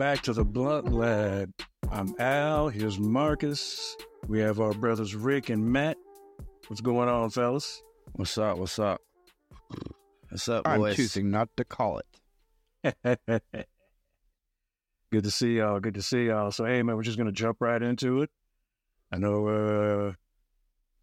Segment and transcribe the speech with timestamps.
[0.00, 1.52] Welcome back to the Blunt Lab.
[1.90, 2.70] I'm Al.
[2.70, 3.98] Here's Marcus.
[4.28, 5.98] We have our brothers Rick and Matt.
[6.68, 7.82] What's going on, fellas?
[8.14, 8.56] What's up?
[8.56, 9.02] What's up?
[10.30, 10.96] What's up, I'm boys?
[10.96, 12.00] choosing not to call
[12.82, 12.96] it.
[15.12, 15.80] Good to see y'all.
[15.80, 16.50] Good to see y'all.
[16.50, 18.30] So, hey, man, we're just going to jump right into it.
[19.12, 20.12] I know uh,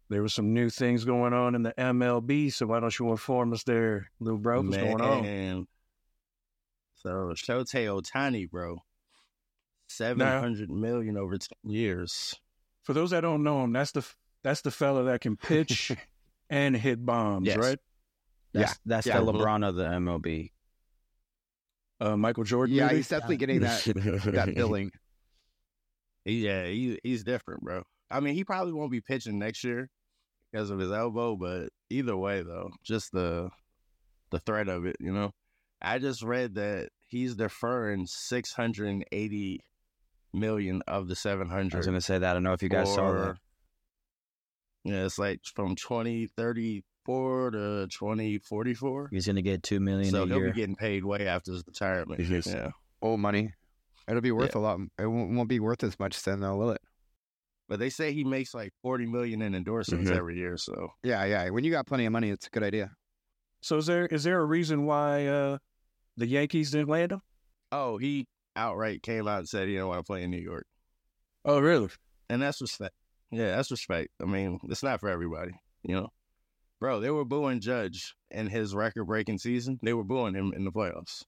[0.08, 3.52] there was some new things going on in the MLB, so why don't you inform
[3.52, 4.60] us there, little bro?
[4.60, 5.22] What's going on?
[5.22, 5.68] Man.
[6.96, 8.82] So Shohei Ohtani, bro,
[9.88, 12.34] seven hundred million over ten years.
[12.84, 14.06] For those that don't know him, that's the
[14.42, 15.92] that's the fella that can pitch
[16.50, 17.56] and hit bombs, Yes.
[17.56, 17.78] right?
[18.54, 19.20] Yeah, That's, that's yeah.
[19.20, 20.52] the LeBron of the MLB.
[22.00, 22.74] Uh, Michael Jordan.
[22.76, 24.90] Yeah, he's definitely getting that that billing.
[26.24, 27.82] Yeah, he, he's different, bro.
[28.10, 29.90] I mean, he probably won't be pitching next year
[30.50, 33.50] because of his elbow, but either way, though, just the
[34.30, 35.32] the threat of it, you know.
[35.80, 39.60] I just read that he's deferring six hundred and eighty
[40.32, 41.52] million of the 700.
[41.52, 41.76] I hundred.
[41.78, 42.30] was gonna say that.
[42.30, 43.36] I don't know if you guys saw that.
[44.84, 49.08] Yeah, it's like from twenty thirty four to twenty forty four.
[49.10, 50.46] He's gonna get two million So a he'll year.
[50.52, 52.20] be getting paid way after his retirement.
[52.20, 52.46] Yes.
[52.46, 52.70] Yeah.
[53.02, 53.52] Old money.
[54.08, 54.78] It'll be worth a lot.
[54.98, 56.80] It won't, won't be worth as much then, though, will it?
[57.68, 60.16] But they say he makes like forty million in endorsements Mhm.
[60.16, 60.56] every year.
[60.56, 61.50] So Yeah, yeah.
[61.50, 62.92] When you got plenty of money, it's a good idea.
[63.60, 65.58] So is there is there a reason why uh,
[66.16, 67.20] the Yankees didn't land him?
[67.72, 68.26] oh, he
[68.58, 70.66] outright came out and said he didn't want to play in New York.
[71.44, 71.88] Oh, really?
[72.28, 72.94] And that's respect.
[73.30, 74.10] Yeah, that's respect.
[74.20, 76.08] I mean, it's not for everybody, you know.
[76.80, 79.78] Bro, they were booing Judge in his record breaking season.
[79.82, 81.24] They were booing him in the playoffs.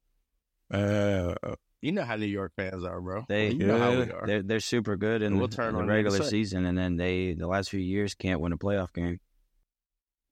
[0.72, 1.34] Uh,
[1.82, 3.24] You know how New York fans are, bro.
[3.28, 4.26] They, you know how we are.
[4.26, 6.22] They're they're super good in We'll the, turn in the on you in a regular
[6.24, 9.18] season, and then they the last few years can't win a playoff game.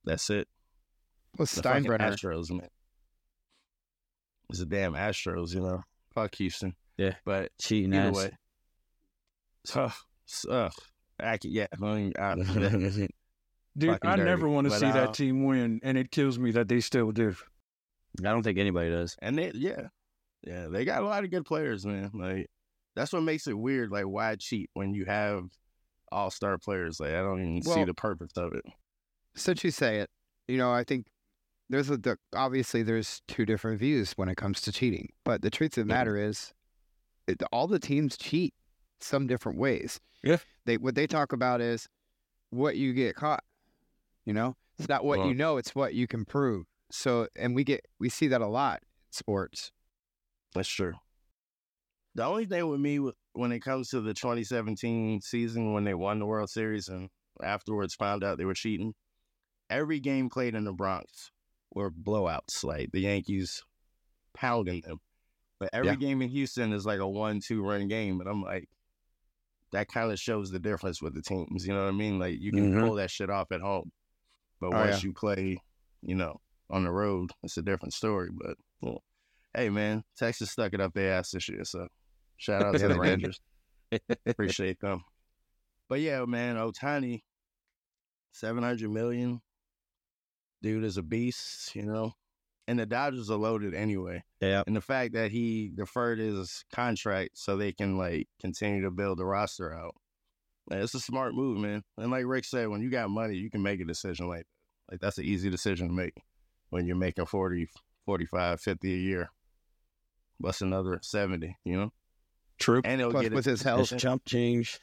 [0.04, 0.46] That's it.
[1.36, 2.12] Plus The fucking Steinbrenner.
[2.12, 2.68] Astros, man.
[4.50, 5.82] It's the damn Astros, you know.
[6.14, 6.74] Fuck Houston.
[6.98, 7.14] Yeah.
[7.24, 8.16] But Cheating either ass.
[8.16, 8.30] way.
[9.74, 9.92] Ugh,
[10.50, 10.72] ugh.
[11.20, 11.66] I can, yeah.
[11.72, 12.34] I mean, I-
[13.76, 14.22] dude, I dirty.
[14.24, 16.80] never want to But, see uh, that team win, and it kills me that they
[16.80, 17.34] still do.
[18.20, 19.16] I don't think anybody does.
[19.20, 19.88] and they, yeah.
[20.42, 22.10] Yeah, they got a lot of good players, man.
[22.14, 22.48] Like,
[22.94, 23.90] that's what makes it weird.
[23.90, 25.44] Like, why cheat when you have
[26.12, 27.00] all star players?
[27.00, 28.64] Like, I don't even see the purpose of it.
[29.34, 30.10] Since you say it,
[30.46, 31.06] you know, I think
[31.68, 35.08] there's a the, obviously there's two different views when it comes to cheating.
[35.24, 36.52] But the truth of the matter is,
[37.28, 38.54] it, all the teams cheat
[39.00, 40.00] some different ways.
[40.22, 40.38] Yeah.
[40.64, 41.88] They what they talk about is
[42.50, 43.44] what you get caught.
[44.24, 46.66] You know, it's not what Well- you know; it's what you can prove.
[46.90, 49.70] So, and we get we see that a lot in sports.
[50.54, 50.94] That's true.
[52.14, 52.98] The only thing with me
[53.34, 57.10] when it comes to the 2017 season when they won the World Series and
[57.42, 58.94] afterwards found out they were cheating,
[59.70, 61.30] every game played in the Bronx
[61.72, 62.64] were blowouts.
[62.64, 63.62] Like the Yankees
[64.34, 64.98] pounding them.
[65.60, 65.96] But every Yeah.
[65.96, 68.20] game in Houston is like a one, two run game.
[68.20, 68.68] And I'm like,
[69.72, 71.66] that kind of shows the difference with the teams.
[71.66, 72.18] You know what I mean?
[72.18, 72.80] Like you can Mhm.
[72.80, 73.90] pull that shit off at home.
[74.60, 75.58] But Oh, once you play,
[76.02, 78.30] you know, on the road, it's a different story.
[78.32, 79.02] But well,
[79.54, 81.64] hey man, Texas stuck it up their ass this year.
[81.64, 81.88] So
[82.36, 82.98] shout out to the.
[82.98, 83.40] Rangers.
[84.26, 85.04] Appreciate them.
[85.88, 87.22] But yeah, man, Ohtani,
[88.32, 89.40] seven hundred million.
[90.62, 92.14] Dude is a beast, you know.
[92.68, 94.22] And the Dodgers are loaded anyway.
[94.42, 94.62] Yeah.
[94.66, 99.18] And the fact that he deferred his contract so they can like continue to build
[99.18, 99.94] the roster out.
[100.68, 101.82] man, It's a smart move, man.
[101.96, 104.92] And like Rick said, when you got money, you can make a decision like that.
[104.92, 106.12] Like that's an easy decision to make
[106.68, 107.68] when you're making 40,
[108.04, 109.30] 45, 50 a year.
[110.36, 111.92] What's another 70, you know?
[112.58, 112.82] True.
[112.84, 114.78] And he'll Plus, get with his health, chump change.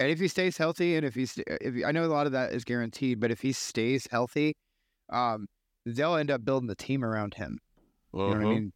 [0.00, 2.52] And if he stays healthy, and if he's, if I know a lot of that
[2.52, 4.56] is guaranteed, but if he stays healthy,
[5.08, 5.46] um,
[5.84, 7.58] they'll end up building the team around him.
[8.12, 8.48] You know what I Mhm.
[8.48, 8.72] mean?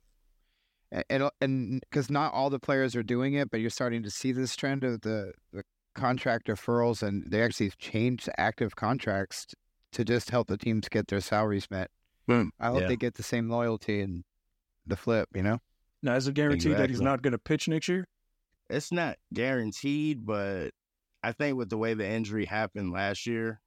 [1.10, 4.32] And and because not all the players are doing it, but you're starting to see
[4.32, 5.62] this trend of the, the
[5.94, 9.46] contract deferrals, and they actually changed active contracts
[9.92, 11.90] to just help the teams get their salaries met.
[12.26, 12.48] Hmm.
[12.58, 12.88] I hope Yeah.
[12.88, 14.24] they get the same loyalty and
[14.86, 15.28] the flip.
[15.34, 15.58] You know?
[16.02, 18.06] Now, is it guaranteed that he's not going to pitch next year?
[18.70, 20.70] It's not guaranteed, but
[21.22, 23.60] I think with the way the injury happened last year,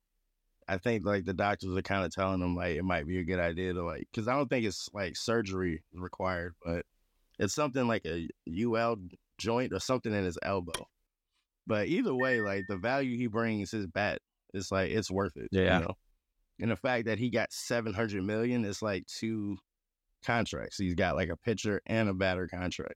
[0.67, 3.23] I think like the doctors are kind of telling him like it might be a
[3.23, 6.85] good idea to like because I don't think it's like surgery required, but
[7.39, 8.97] it's something like a UL
[9.37, 10.87] joint or something in his elbow.
[11.67, 14.19] But either way, like the value he brings his bat,
[14.53, 15.49] it's like it's worth it.
[15.51, 15.79] Yeah.
[15.79, 15.97] You know?
[16.59, 19.57] And the fact that he got seven hundred million is like two
[20.23, 20.77] contracts.
[20.77, 22.95] He's got like a pitcher and a batter contract.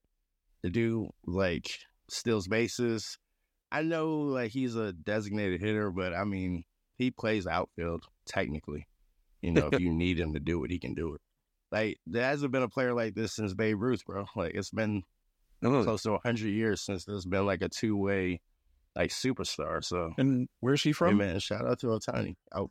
[0.61, 1.79] The dude like
[2.09, 3.18] steals bases.
[3.71, 6.63] I know like he's a designated hitter, but I mean
[6.97, 8.88] he plays outfield technically.
[9.42, 11.21] You know, if you need him to do it, he can do it.
[11.71, 14.25] Like there hasn't been a player like this since Babe Ruth, bro.
[14.36, 15.03] Like it's been
[15.63, 18.42] Oh, close to 100 years since there's been like a two way
[18.95, 19.83] like superstar.
[19.83, 21.18] So, and where's he hey, from?
[21.18, 22.69] man, shout out to Ohtani out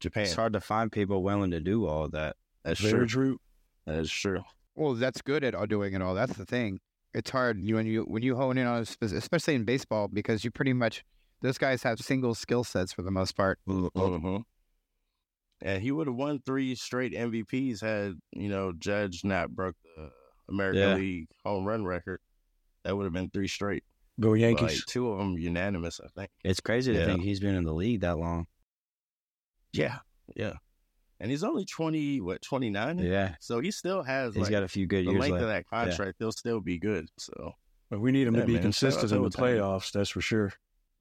[0.00, 0.24] Japan.
[0.24, 2.36] It's hard to find people willing to do all that.
[2.64, 3.06] That's Very true.
[3.06, 3.40] true.
[3.86, 4.42] That is true.
[4.74, 6.14] Well, that's good at doing it all.
[6.14, 6.80] That's the thing.
[7.14, 10.50] It's hard you when you when you hone in on especially in baseball because you
[10.50, 11.04] pretty much
[11.42, 13.58] those guys have single skill sets for the most part.
[13.66, 14.36] hmm
[15.60, 20.10] And he would have won three straight MVPs had you know Judge not broke the
[20.48, 20.94] American Yeah.
[20.94, 22.20] League home run record.
[22.84, 23.84] That would have been three straight.
[24.20, 24.62] Go Yankees.
[24.78, 26.30] Like two of them unanimous, I think.
[26.44, 27.04] It's crazy to Yeah.
[27.06, 28.46] think he's been in the league that long.
[29.72, 29.98] Yeah,
[30.36, 30.54] yeah.
[31.20, 32.98] And he's only twenty, what twenty nine?
[32.98, 35.42] Yeah, So he still has he's like got a few good the years length left.
[35.44, 36.18] of that contract.
[36.18, 37.06] they'll still be good.
[37.18, 37.52] So
[37.90, 38.62] but we need him Yeah, to be man.
[38.62, 39.58] Consistent in the Ohtani.
[39.60, 39.92] playoffs.
[39.92, 40.52] That's for sure.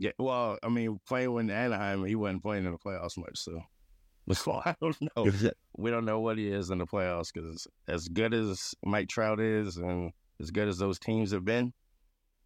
[0.01, 0.11] Yeah.
[0.17, 3.37] Well, I mean, playing with Anaheim, he wasn't playing in the playoffs much.
[3.37, 3.61] So,
[4.33, 5.31] so I don't know.
[5.77, 9.39] we don't know what he is in the playoffs because as good as Mike Trout
[9.39, 11.71] is and as good as those teams have been,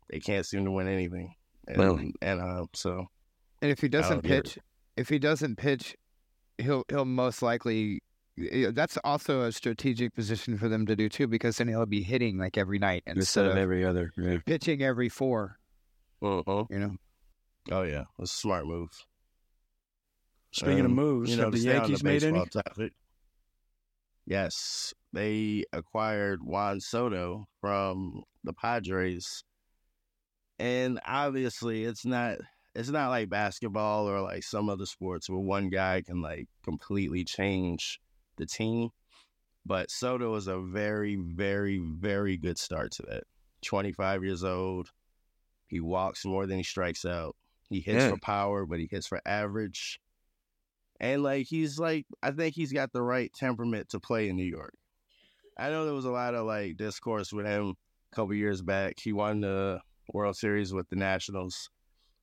[0.10, 1.34] they can't seem to win anything.
[1.68, 3.06] And, Well- and uh, so
[3.62, 4.44] And if he doesn't don't get it.
[4.44, 4.58] pitch,
[4.98, 5.96] if he doesn't pitch,
[6.58, 8.02] he'll he'll most likely.
[8.38, 12.38] That's also a strategic position for them to do too, because then he'll be hitting
[12.38, 14.12] like every night Instead instead of of every other.
[14.18, 14.40] Yeah.
[14.46, 15.58] pitching every four.
[16.22, 16.66] uh-huh.
[16.70, 16.96] You know,
[17.72, 18.90] oh yeah, that's a smart move.
[20.52, 22.46] Speaking of Um, moves, you know, the Yankees made any?
[22.46, 22.94] topic,
[24.26, 29.44] Yes, they acquired Juan Soto from the Padres,
[30.58, 32.38] and obviously, it's not
[32.74, 37.24] it's not like basketball or like some other sports where one guy can like completely
[37.24, 38.00] change
[38.38, 38.90] the team.
[39.66, 43.24] But Soto is a very, very, very good start to that.
[43.62, 44.92] Twenty five years old,
[45.68, 47.36] he walks more than he strikes out.
[47.70, 48.10] He hits Yeah.
[48.12, 50.00] for power, but he hits for average.
[51.00, 54.46] And like he's like I think he's got the right temperament to play in New
[54.46, 54.74] York.
[55.58, 57.74] I know there was a lot of like discourse with him
[58.12, 58.96] a couple years back.
[59.02, 59.80] He won the
[60.14, 61.70] World Series with the Nationals,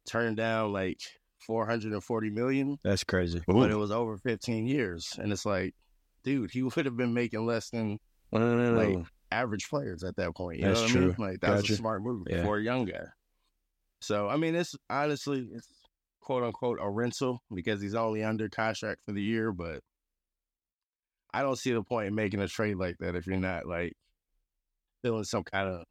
[0.06, 1.00] turned down like
[1.46, 3.42] 440 million, That's crazy.
[3.46, 5.18] but it was over 15 years.
[5.18, 5.74] And it's like,
[6.22, 7.98] dude, he would have been making less than
[8.30, 8.98] like,
[9.32, 10.60] average players at that point.
[10.60, 11.14] You That's know what I mean?
[11.14, 11.24] true.
[11.26, 11.72] Like that's Gotcha.
[11.72, 12.44] a smart move Yeah.
[12.44, 13.04] for a young guy.
[14.02, 15.68] So I mean, it's honestly it's
[16.20, 19.80] quote unquote a rental because he's only under contract for the year, but
[21.34, 23.94] I don't see the point in making a trade like that if you're not like
[25.02, 25.84] feeling some kind of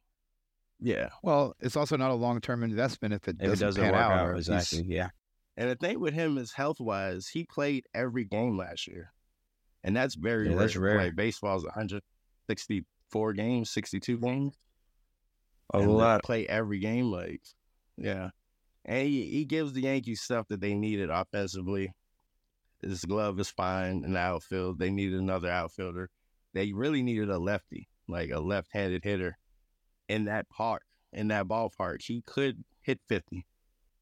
[0.83, 1.09] yeah.
[1.21, 3.93] well, it's also not a long term investment if it If it doesn't, doesn't pan
[3.93, 4.29] work out.
[4.29, 4.83] out, exactly.
[4.87, 5.09] Yeah.
[5.57, 9.11] And the thing with him is health wise, he played every game last year.
[9.83, 10.59] And that's very Yeah, rare.
[10.59, 10.97] that's rare.
[10.97, 14.55] Like baseball's 164 games, 62 games.
[15.73, 16.23] a and lot.
[16.23, 17.11] play every game.
[17.11, 17.41] Like,
[17.97, 18.29] yeah,
[18.85, 21.93] and he, he gives the Yankees stuff that they needed offensively.
[22.81, 24.79] His glove is fine in the outfield.
[24.79, 26.09] They needed another outfielder.
[26.53, 29.37] They really needed a lefty, like a left-handed hitter,
[30.09, 30.83] in that park,
[31.13, 32.01] in that ballpark.
[32.01, 33.45] He could hit 50,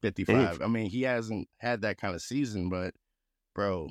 [0.02, 0.62] 55.
[0.62, 2.94] I mean, he hasn't had that kind of season, but
[3.54, 3.90] bro,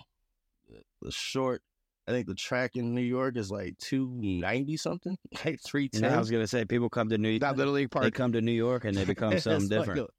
[1.03, 1.63] the short.
[2.09, 6.03] I think the track in New York is like two ninety something, like three ten.
[6.05, 6.17] And ten.
[6.17, 8.05] I was gonna say people come to New That little league Park.
[8.05, 10.11] they come to New York and they become something like different.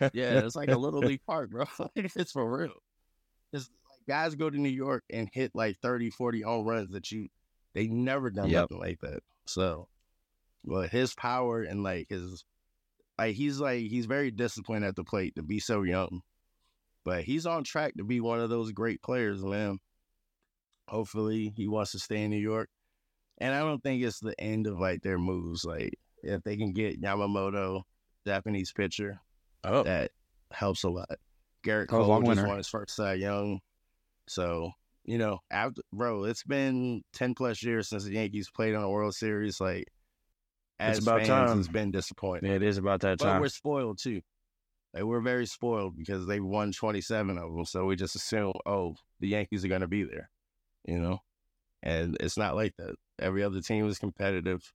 [0.00, 1.64] a- yeah, it's like a little league park, bro.
[1.96, 2.72] it's for real.
[3.52, 7.10] It's like guys go to New York and hit like 30, 40 home runs that
[7.10, 7.28] you
[7.74, 8.70] they never done Yep.
[8.70, 9.20] nothing like that.
[9.46, 9.88] So,
[10.64, 12.44] but his power and like his
[13.18, 16.22] like he's like he's very disciplined at the plate to be so young.
[17.04, 19.78] But he's on track to be one of those great players, man.
[20.88, 22.68] Hopefully he wants to stay in New York.
[23.38, 25.64] And I don't think it's the end of like their moves.
[25.64, 27.82] Like if they can get Yamamoto,
[28.26, 29.20] Japanese pitcher,
[29.64, 30.12] Oh, that
[30.52, 31.18] helps a lot.
[31.64, 33.60] Gerrit Cole just won his first Cy Young.
[34.28, 34.70] So,
[35.04, 38.90] you know, after bro, it's been ten plus years since the Yankees played on a
[38.90, 39.60] World Series.
[39.60, 39.86] Like
[40.78, 41.58] as It's about fans, time.
[41.58, 42.48] it's been disappointing.
[42.50, 43.40] Yeah, it is about that But time.
[43.40, 44.20] we're spoiled too.
[44.94, 47.64] Like we're very spoiled because they won twenty seven of them.
[47.64, 50.30] So we just assume, oh, the Yankees are gonna be there.
[50.86, 51.18] You know?
[51.82, 52.94] And it's not like that.
[53.18, 54.72] Every other team is competitive.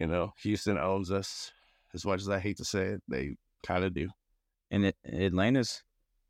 [0.00, 1.50] You know, Houston owns us.
[1.94, 3.36] As much as I hate to say it, they
[3.66, 4.08] kind of do.
[4.70, 5.82] And it, Atlanta's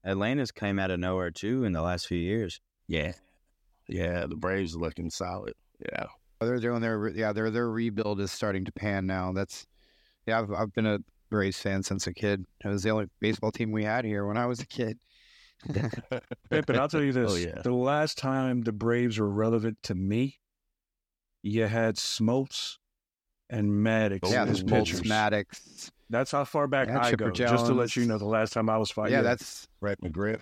[0.05, 2.61] Atlanta's came out of nowhere too in the last few years.
[2.87, 3.13] Yeah.
[3.89, 5.55] Yeah, the Braves are looking solid.
[5.81, 6.07] Yeah.
[6.41, 9.33] Oh, they're doing their yeah their their rebuild is starting to pan now.
[9.33, 9.67] That's
[10.27, 12.45] yeah I've I've been a Braves fan since a kid.
[12.65, 14.99] It was the only baseball team we had here when I was a kid.
[15.67, 17.33] Pimpin, I'll tell you oh, this.
[17.33, 17.63] Oh, yeah.
[17.63, 20.39] The last time the Braves were relevant to me,
[21.43, 22.77] you had Smoltz
[23.51, 25.03] and Maddux yeah, as there's Smoltz, pitchers.
[25.03, 25.91] Maddux.
[26.11, 27.31] That's how far back Yeah, I Chipper go.
[27.31, 29.13] Just to let you know, the last time I was fighting.
[29.13, 30.41] yeah, that's Brett McGriff.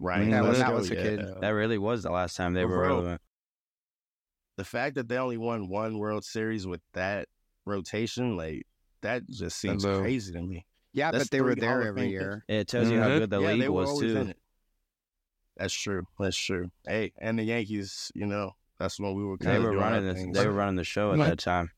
[0.00, 1.02] Right, Yeah, when Lesko, that was a yeah.
[1.02, 1.20] kid.
[1.40, 2.88] That really was the last time they were Bro.
[2.88, 3.20] relevant.
[4.56, 7.28] The fact that they only won one World Series with that
[7.64, 8.66] rotation, like
[9.02, 10.00] that just seems Hello.
[10.00, 10.66] crazy to me.
[10.92, 12.44] Yeah, That's but they were there every Fame year.
[12.48, 13.18] It tells you how Mhm.
[13.18, 14.32] good the yeah, league was too.
[15.56, 16.06] That's true.
[16.18, 16.70] That's true.
[16.86, 19.82] Hey, and the Yankees, you know, that's when we were kind They of were doing
[19.82, 20.36] running the things.
[20.36, 21.30] they were running the show at Right.
[21.30, 21.72] that time.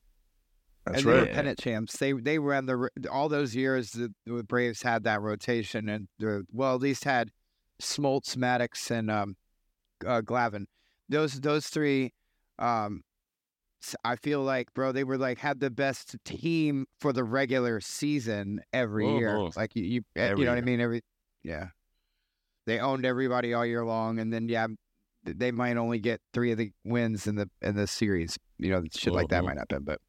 [0.85, 1.29] That's and they right.
[1.29, 1.97] were pennant champs.
[1.97, 3.93] They they ran the all those years.
[3.93, 7.33] The, the Braves had that rotation, and the, well, at least had
[7.81, 9.37] Smoltz, Maddux, and um,
[10.07, 10.67] uh, Glavine.
[11.09, 12.13] Those those three,
[12.59, 13.10] um, s-
[14.05, 18.61] I feel like, bro, they were like had the best team for the regular season
[18.73, 19.31] every year.
[19.37, 19.57] Mhm.
[19.57, 20.81] Like you, you, eh, Every you know what I mean?
[20.81, 21.03] Every
[21.43, 21.69] yeah,
[22.67, 24.67] they owned everybody all year long, and then yeah,
[25.25, 28.39] they might only get three of the wins in the in the series.
[28.59, 29.47] You know, shit like that Mhm.
[29.47, 30.01] might happen, but.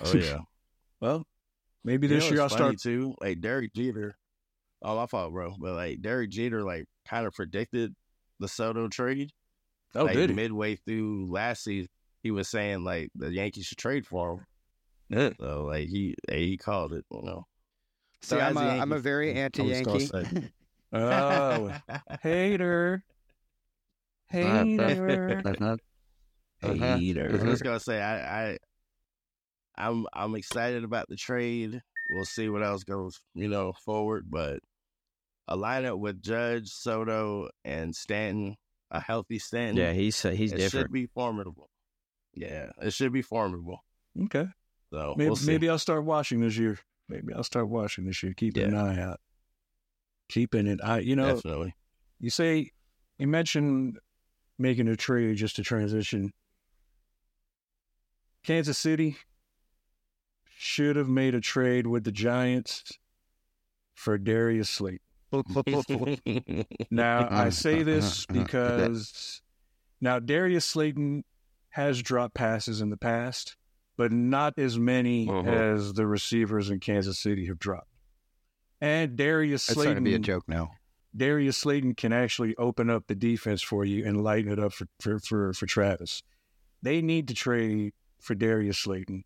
[0.00, 0.38] Oh yeah.
[1.00, 1.26] Well,
[1.82, 2.78] maybe this year I'll start.
[2.80, 3.16] too.
[3.20, 4.14] Like Derek Jeter.
[4.82, 5.54] all my fault, bro.
[5.58, 7.94] But like Derek Jeter, like kind of predicted
[8.38, 9.32] the Soto trade.
[9.96, 10.36] Oh, like did he?
[10.36, 11.88] midway through last season,
[12.22, 14.46] he was saying like the Yankees should trade for him.
[15.18, 15.30] Yeah.
[15.40, 17.46] So like he he called it, you know.
[18.22, 20.48] See, So I'm as a, a I'm a very fan, I was gonna anti-Yankee.
[20.94, 21.74] Oh,
[22.22, 23.02] hater.
[24.28, 25.42] Hater.
[26.64, 26.74] Uh-huh.
[26.84, 27.38] I'm Hater.
[27.38, 28.58] just gonna say I, I
[29.76, 31.82] I'm I'm excited about the trade.
[32.14, 34.26] We'll see what else goes, you know, forward.
[34.30, 34.60] But
[35.48, 38.54] a lineup with Judge, Soto, and Stanton,
[38.92, 39.76] a healthy Stanton.
[39.76, 40.84] Yeah, he's he's it different.
[40.84, 41.68] should be formidable.
[42.34, 43.84] Yeah, it should be formidable.
[44.24, 44.46] Okay.
[44.90, 46.78] So Maybe, we'll maybe I'll start watching this year.
[47.08, 48.34] Maybe I'll start watching this year.
[48.36, 49.20] Keeping an eye out.
[50.28, 50.80] Keeping it.
[50.82, 51.00] I.
[51.00, 51.34] You know.
[51.34, 51.74] Definitely.
[52.20, 52.70] You say
[53.18, 53.98] you mentioned
[54.58, 56.32] making a trade just to transition.
[58.44, 59.16] Kansas City
[60.56, 62.84] should have made a trade with the Giants
[63.94, 65.02] for Darius Slate.
[66.90, 69.40] Now I say this because
[70.00, 71.24] now Darius Slayton
[71.72, 73.56] has dropped passes in the past,
[73.96, 75.46] but not as many Mhm.
[75.46, 77.88] as the receivers in Kansas City have dropped.
[78.80, 79.80] And Darius Slayton.
[79.80, 80.72] It's starting to be a joke now.
[81.14, 84.86] Darius Slayton can actually open up the defense for you and lighten it up for
[85.00, 86.22] for for, for Travis.
[86.82, 89.24] They need to trade for Darius Slayton.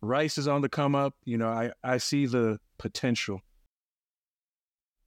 [0.00, 1.14] Rice is on the come up.
[1.24, 3.40] You know, I I see the potential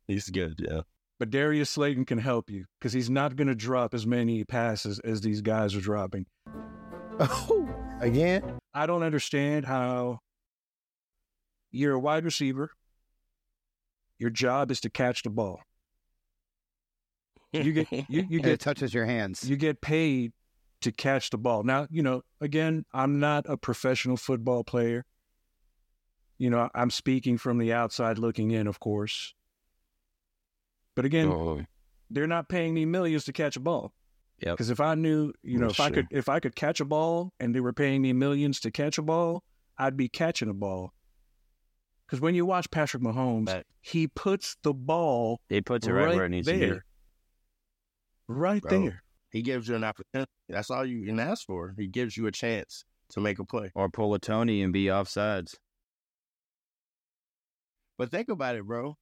[0.08, 0.82] He's good, yeah.
[1.19, 5.00] But Darius Slayton can help you because he's not going to drop as many passes
[5.00, 6.25] as these guys are dropping.
[7.19, 7.69] Oh,
[8.01, 8.60] again?
[8.74, 10.19] I don't understand how
[11.72, 12.72] you're a wide receiver.
[14.19, 15.62] Your job is to catch the ball.
[17.53, 19.50] You get you, you get touches your hands.
[19.50, 20.34] you get paid
[20.81, 21.63] to catch the ball.
[21.63, 25.05] Now, you know, again, I'm not a professional football player.
[26.38, 29.34] You know, I'm speaking from the outside looking in, of course.
[30.96, 31.62] But again, Oh,
[32.10, 33.94] they're not paying me millions to catch a ball.
[34.42, 34.54] Yep.
[34.56, 35.96] Because if I knew, you know, That's if I true.
[36.04, 38.98] could, if I could catch a ball and they were paying me millions to catch
[38.98, 39.44] a ball,
[39.78, 40.92] I'd be catching a ball.
[42.06, 43.66] Because when you watch Patrick Mahomes, Right.
[43.82, 46.60] he puts the ball He puts it right, where it needs to be.
[46.60, 46.86] there,
[48.28, 48.82] right Bro.
[48.84, 49.04] there.
[49.32, 50.30] he gives you an opportunity.
[50.50, 51.74] That's all you can ask for.
[51.78, 53.72] He gives you a chance to make a play.
[53.74, 55.56] Or pull a Toney and be offsides.
[57.98, 58.98] But think about it, bro.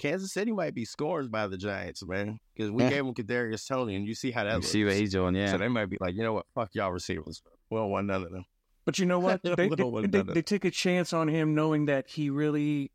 [0.00, 2.88] Kansas City might be scored by the Giants, man, because we Yeah.
[2.88, 4.68] gave him Kadarius Toney, and you see how that You looks.
[4.68, 5.52] see what he's doing, yeah.
[5.52, 6.46] So they might be like, you know what?
[6.54, 7.42] Fuck y'all receivers.
[7.68, 8.46] We don't want none of them.
[8.86, 9.42] But you know what?
[9.44, 12.90] They, they, Little they, they took a chance on him knowing that he really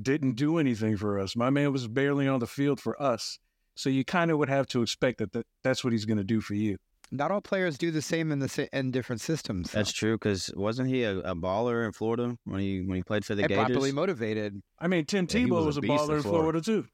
[0.00, 1.36] didn't do anything for us.
[1.36, 3.38] My man was barely on the field for us.
[3.74, 6.24] So you kind of would have to expect that, that that's what he's going to
[6.24, 6.78] do for you.
[7.12, 9.72] Not all players do the same in the si- in different systems.
[9.72, 10.14] That's true.
[10.16, 13.42] Because wasn't he a, a baller in Florida when he when he played for the
[13.42, 13.66] and Gators?
[13.66, 14.62] properly motivated.
[14.78, 16.22] I mean, Tim Yeah, he Tebow was a was a baller in Florida.
[16.22, 16.86] Florida too.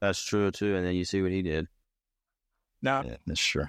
[0.00, 0.76] That's true too.
[0.76, 1.66] And then you see what he did.
[2.82, 3.66] Now Yeah, that's true.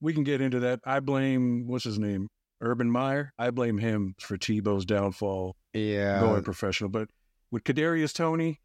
[0.00, 0.78] we can get into that.
[0.84, 2.28] I blame what's his name,
[2.60, 3.32] Urban Meyer.
[3.36, 6.20] I blame him for Tebow's downfall Yeah.
[6.20, 6.88] going professional.
[6.90, 7.08] But
[7.50, 8.60] with Kadarius Toney,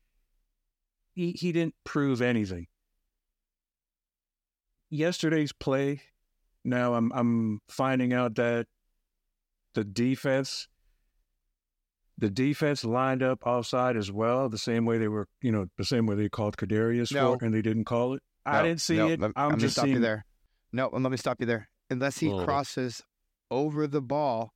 [1.13, 2.67] he he didn't prove anything.
[4.91, 6.01] Yesterday's play.
[6.63, 8.67] Now I'm I'm finding out that
[9.73, 10.67] the defense,
[12.17, 15.85] the defense lined up offside as well, the same way they were, you know, the
[15.85, 17.37] same way they called Kadarius No.
[17.37, 18.21] for, and they didn't call it.
[18.45, 19.19] I didn't see no, it.
[19.19, 20.25] Let, I'm let me just stop you there.
[20.71, 21.69] No, let me stop you there.
[21.89, 22.43] Unless he Oh.
[22.45, 23.01] crosses
[23.49, 24.53] over the ball,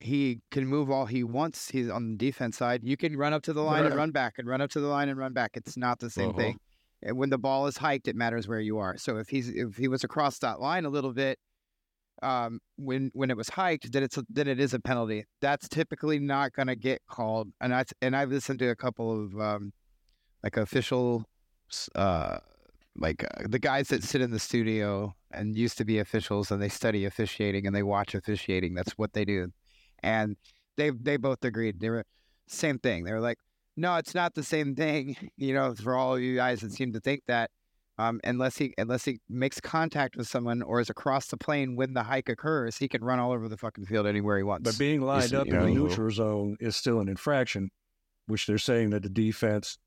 [0.00, 1.70] he can move all he wants.
[1.70, 2.82] He's on the defense side.
[2.82, 4.88] You can run up to the line and run back, and run up to the
[4.88, 5.52] line and run back.
[5.54, 6.38] It's not the same Uh-huh.
[6.38, 6.58] thing.
[7.02, 8.96] And when the ball is hiked, it matters where you are.
[8.96, 11.38] So if he's if he was across that line a little bit,
[12.22, 15.24] um, when when it was hiked, then it's a, then it is a penalty.
[15.40, 17.48] That's typically not going to get called.
[17.60, 19.72] And I and I've listened to a couple of um,
[20.42, 21.24] like official,
[21.94, 22.38] uh,
[22.96, 26.62] like uh, the guys that sit in the studio and used to be officials and
[26.62, 28.74] they study officiating and they watch officiating.
[28.74, 29.48] That's what they do.
[30.02, 30.36] And
[30.76, 31.80] they they both agreed.
[31.80, 32.04] They were
[32.46, 33.04] same thing.
[33.04, 33.38] They were like,
[33.76, 35.16] no, it's not the same thing.
[35.36, 37.50] You know, for all you guys that seem to think that,
[37.98, 41.94] um, unless he unless he makes contact with someone or is across the plane when
[41.94, 44.70] the hike occurs, he can run all over the fucking field anywhere he wants.
[44.70, 47.70] But being lined Listen, up you in the neutral zone is still an infraction,
[48.26, 49.78] which they're saying that the defense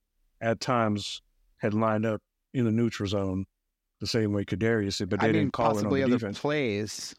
[0.42, 1.22] at times
[1.58, 2.22] had lined up
[2.54, 3.46] in the neutral zone
[4.02, 6.08] the same way Kadarius did, but they I mean, didn't call it on possibly the
[6.08, 6.40] other defense.
[6.40, 7.16] plays.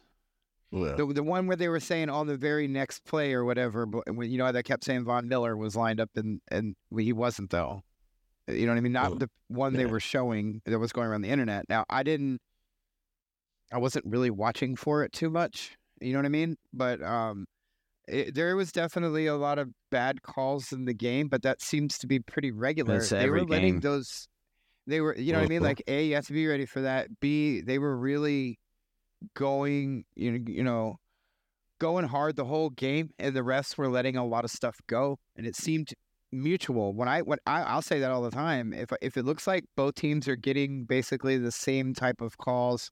[0.73, 3.87] Well, The, the one where they were saying on the very next play or whatever,
[3.87, 7.13] but when you know they kept saying Von Miller was lined up and and he
[7.13, 7.83] wasn't though.
[8.49, 8.93] You know what I mean?
[8.93, 11.69] Not the one they were showing that was going around the internet.
[11.69, 12.41] Now I didn't,
[13.73, 15.77] I wasn't really watching for it too much.
[16.01, 16.57] You know what I mean?
[16.73, 17.47] But um,
[18.07, 21.99] it, there was definitely a lot of bad calls in the game, but that seems
[21.99, 22.99] to be pretty regular.
[22.99, 23.81] That's they were letting game.
[23.81, 24.29] those.
[24.87, 25.63] They were, you know what I mean?
[25.63, 25.65] Mhm.
[25.65, 27.09] Like, a, you have to be ready for that.
[27.19, 28.61] B, they were really
[29.35, 30.97] going, you know,
[31.79, 35.19] going hard the whole game, and the refs were letting a lot of stuff go,
[35.37, 35.93] and it seemed
[36.33, 36.95] mutual.
[36.95, 38.73] When I when I, I'll say that all the time.
[38.73, 42.91] If if it looks like both teams are getting basically the same type of calls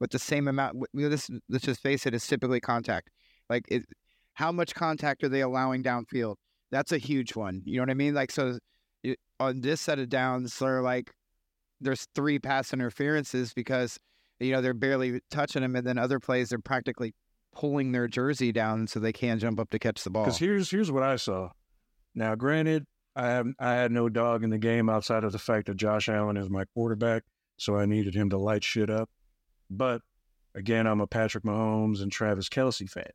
[0.00, 3.10] with the same amount, you know, this let's just face it, it's typically contact.
[3.48, 3.84] Like, it,
[4.34, 6.36] how much contact are they allowing downfield?
[6.70, 7.62] That's a huge one.
[7.64, 8.14] You know what I mean?
[8.14, 8.58] Like, so
[9.38, 11.12] on this set of downs, they're like,
[11.80, 13.98] there's three pass interferences because
[14.42, 17.14] you know they're barely touching them, and then other plays they're practically
[17.54, 20.24] pulling their jersey down so they can't jump up to catch the ball.
[20.24, 21.50] Because here's here's what I saw.
[22.14, 25.66] Now, granted, I have I had no dog in the game outside of the fact
[25.66, 27.24] that Josh Allen is my quarterback,
[27.58, 29.10] so I needed him to light shit up.
[29.70, 30.02] But
[30.54, 33.10] again, I'm a Patrick Mahomes and Travis Kelce fan.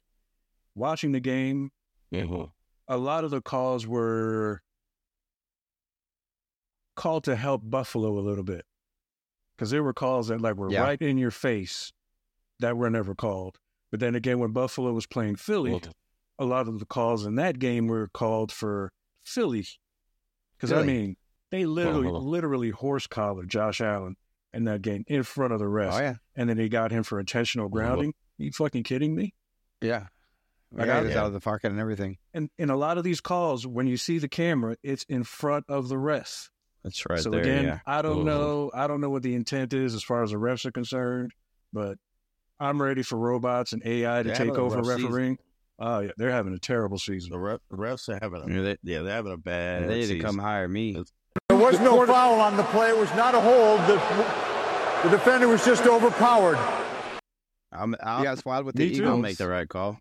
[0.76, 1.72] Watching the game,
[2.14, 2.52] mhm.
[2.88, 4.62] a lot of the calls were
[6.96, 8.66] called to help Buffalo a little bit.
[9.58, 10.84] Because there were calls that like were Yeah.
[10.84, 11.92] right in your face
[12.60, 13.58] that were never called.
[13.90, 15.82] But then again, when Buffalo was playing Philly, Well,
[16.40, 18.92] a lot of the calls in that game were called for
[19.24, 19.66] Philly.
[20.56, 21.18] Because I mean,
[21.52, 24.16] they literally, literally horse collared Josh Allen
[24.54, 27.04] in that game in front of the rest, oh yeah, and then they got him
[27.04, 28.14] for intentional grounding.
[28.38, 29.34] you fucking kidding me?
[29.82, 30.08] yeah.
[30.78, 31.16] I got it.
[31.16, 32.18] out of the pocket and everything.
[32.34, 35.64] And in a lot of these calls, when you see the camera, it's in front
[35.70, 36.50] of the rest.
[36.84, 37.42] That's right so there.
[37.42, 37.80] again, yeah.
[37.86, 38.26] I don't Mhm.
[38.26, 38.72] know.
[38.74, 41.34] I don't know what the intent is as far as the refs are concerned,
[41.74, 41.98] but
[42.60, 45.04] I'm ready for robots and AI to They're take over rough season.
[45.06, 45.38] refereeing.
[45.80, 47.32] Oh yeah, they're having a terrible season.
[47.32, 49.88] the ref, the refs are having a Yeah, they, yeah, they're having a bad.
[49.90, 51.04] they need to come hire me.
[51.50, 52.90] There was no foul on the play.
[52.90, 53.80] It was not a hold.
[53.82, 53.96] The,
[55.04, 56.58] the defender was just overpowered.
[57.72, 58.96] I'm, I'll, yeah, it's wild with Me the too.
[59.04, 59.10] Eagles.
[59.12, 60.00] I'll make the right call.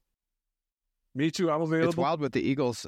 [1.14, 1.50] Me too.
[1.50, 1.88] I'm available.
[1.88, 2.86] It's wild with the Eagles.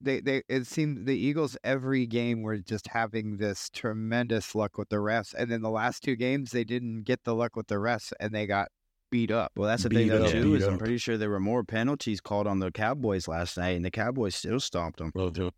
[0.00, 4.88] They they it seemed the Eagles every game were just having this tremendous luck with
[4.90, 7.76] the refs, and then the last two games they didn't get the luck with the
[7.76, 8.68] refs, and they got
[9.10, 9.52] beat up.
[9.56, 10.52] Well, that's the Beat thing though up, too.
[10.52, 13.70] beat Is I'm pretty sure there were more penalties called on the Cowboys last night,
[13.76, 15.10] and the Cowboys still stomped them.
[15.14, 15.52] Well, dude,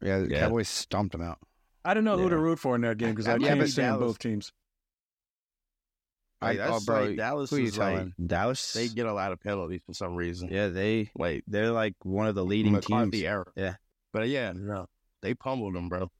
[0.00, 0.40] Yeah, the Yeah.
[0.40, 1.38] Cowboys stomped them out.
[1.84, 3.68] I don't know who to root for in that game because I Yeah, can't but
[3.68, 4.52] stand both teams.
[6.42, 8.08] Like, I- oh, that's bro, like Dallas who you is like?
[8.26, 10.48] Dallas, they get a lot of penalties for some reason.
[10.50, 13.22] yeah, they Like they're like one of the leading McCarthy teams.
[13.24, 13.46] era.
[13.56, 13.74] Yeah.
[14.12, 14.86] but yeah, no,
[15.22, 16.10] they pummeled them, bro.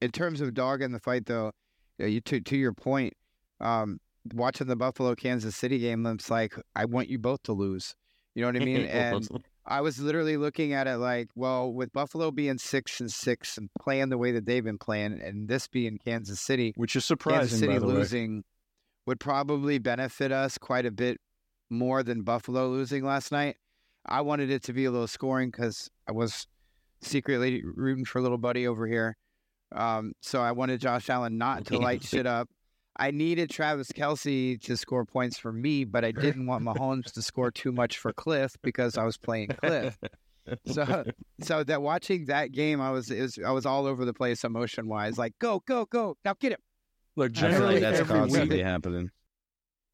[0.00, 1.52] in terms of dog in the fight, though,
[1.98, 3.14] you to to your point,
[3.60, 4.00] um,
[4.34, 7.94] watching the Buffalo Kansas City game, it's like I want you both to lose.
[8.34, 8.86] You know what I mean?
[8.90, 9.28] And
[9.66, 13.68] I was literally looking at it like, well, with Buffalo being six and six and
[13.80, 17.40] playing the way that they've been playing, and this being Kansas City, which is surprising,
[17.40, 17.58] Kansas.
[17.60, 18.42] City the way.
[19.06, 21.18] Would probably benefit us quite a bit
[21.70, 23.56] more than Buffalo losing last night.
[24.06, 26.46] I wanted it to be a little scoring because I was
[27.00, 29.16] secretly rooting for little buddy over here.
[29.72, 32.48] Um, so I wanted Josh Allen not to light shit up.
[32.96, 37.22] I needed Travis Kelce to score points for me, but I didn't want Mahomes to
[37.22, 39.96] score too much for Cliff because I was playing Cliff.
[40.66, 41.04] So,
[41.40, 44.42] so that watching that game, I was, it was I was all over the place
[44.42, 45.16] emotion wise.
[45.16, 46.16] Like, go, go, go!
[46.24, 46.58] Now get him.
[47.16, 49.10] Look, generally like that's constantly week, happening.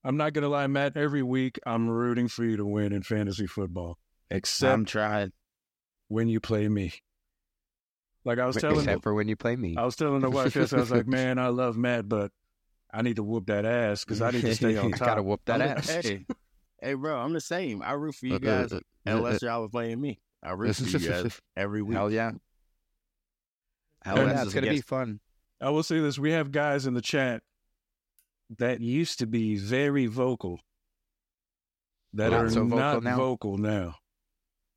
[0.05, 0.97] I'm not gonna lie, Matt.
[0.97, 3.99] Every week, I'm rooting for you to win in fantasy football,
[4.31, 5.33] except I'm trying.
[6.09, 6.93] when you play me.
[8.25, 9.77] Like I was telling, Except for when you play me.
[9.77, 12.33] I was telling the wife yesterday, I was like, man, I love Matt, but
[12.93, 15.09] I need to whoop that ass because I need to stay on I top.
[15.09, 15.89] gotta whoop that I'm ass.
[15.89, 16.27] Hey,
[16.81, 17.83] hey, bro, I'm the same.
[17.83, 18.73] I root for you guys
[19.05, 20.21] unless y'all are playing me.
[20.43, 21.97] I root for you guys every week.
[21.97, 22.33] Hell yeah!
[24.03, 25.21] How Yeah, Hell yeah, it's gonna be fun.
[25.61, 27.43] I will say this: we have guys in the chat
[28.59, 30.61] that used to be very vocal
[32.13, 33.17] that Not are so vocal not now?
[33.17, 33.97] vocal now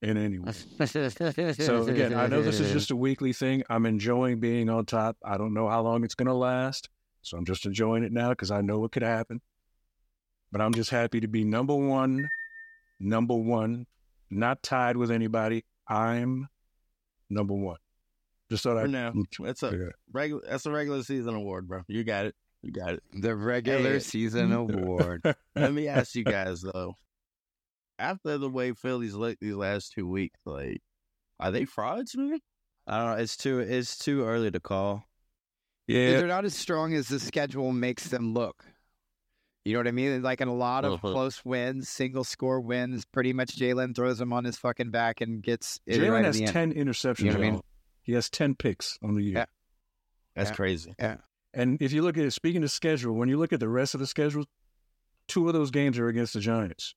[0.01, 0.51] in any way.
[0.87, 3.63] So again, I know this is just a weekly thing.
[3.69, 5.17] I'm enjoying being on top.
[5.23, 6.89] I don't know how long it's going to last,
[7.21, 9.41] so I'm just enjoying it now because I know what could happen.
[10.51, 12.27] but I'm just happy to be number one,
[12.99, 13.85] number one,
[14.31, 15.63] not tied with anybody.
[15.87, 16.47] I'm
[17.29, 17.77] number one.
[18.49, 19.91] Just thought For I'd now, that's a Yeah.
[20.12, 20.41] regular.
[20.47, 21.83] That's a regular season award, bro.
[21.88, 22.35] You got it.
[22.63, 23.03] You got it.
[23.13, 23.99] The regular Hey.
[23.99, 25.21] season award.
[25.55, 26.95] Let me ask you guys though.
[27.99, 30.81] After the way Phillies looked these last two weeks, like,
[31.39, 32.39] are they frauds, man?
[32.88, 33.23] I don't know.
[33.23, 35.03] It's too it's too early to call.
[35.88, 36.17] yeah.
[36.17, 38.65] They're not as strong as the schedule makes them look.
[39.65, 40.21] You know what I mean?
[40.23, 41.12] Like in a lot of Mhm.
[41.12, 45.43] close wins, single score wins, pretty much Jalen throws him on his fucking back and
[45.43, 46.53] gets Jalen right has in the end.
[46.53, 47.19] ten interceptions.
[47.19, 47.62] You know what I mean?
[48.10, 48.13] Y'all.
[48.13, 49.34] He has ten picks on the year.
[49.39, 49.45] Yeah.
[50.36, 50.56] That's Yeah.
[50.56, 50.95] crazy.
[51.54, 53.93] And if you look at it, speaking of schedule, when you look at the rest
[53.95, 54.45] of the schedule,
[55.28, 56.93] two of those games are against the Giants.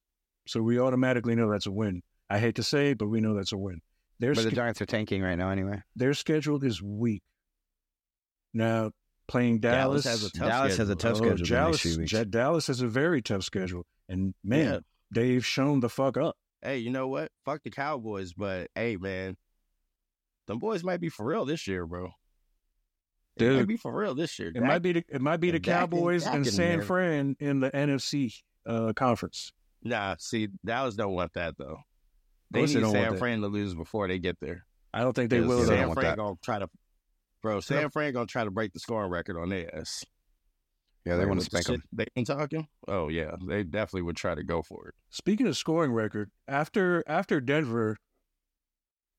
[0.46, 2.02] So we automatically know that's a win.
[2.28, 3.80] I hate to say it, but we know that's a win.
[4.18, 5.82] Their, But the sch- Giants are tanking right now anyway.
[5.96, 7.22] their schedule is weak.
[8.54, 8.90] Now,
[9.26, 10.96] playing Dallas, Dallas has a tough Dallas has a schedule.
[10.96, 13.86] tough oh, schedule Dallas, few Dallas has a very tough schedule.
[14.08, 14.78] And man, Yeah.
[15.10, 16.36] they've shown the fuck up.
[16.60, 17.32] Hey, you know what?
[17.44, 19.36] Fuck the Cowboys, but hey, man,
[20.46, 22.10] them boys might be for real this year, bro.
[23.36, 24.52] They might be for real this year.
[24.54, 26.86] It might be the, it might be the and Dak Cowboys Dak and San there.
[26.86, 28.34] Fran in the NFC
[28.66, 29.52] uh, conference.
[29.82, 31.78] Nah, see, Dallas don't want that though.
[32.50, 33.16] They they need San.
[33.16, 34.66] Fran to lose before they get there.
[34.92, 35.60] I don't think they will.
[35.60, 35.76] they.
[35.76, 36.68] San want Fran gonna try to,
[37.42, 37.60] bro.
[37.60, 40.04] San Fran gonna try to break the scoring record on their ass.
[41.04, 41.82] Yeah, they want to spank them.
[41.92, 42.68] They ain't talking.
[42.86, 44.94] Oh yeah, they definitely would try to go for it.
[45.10, 47.96] Speaking of scoring record, after after Denver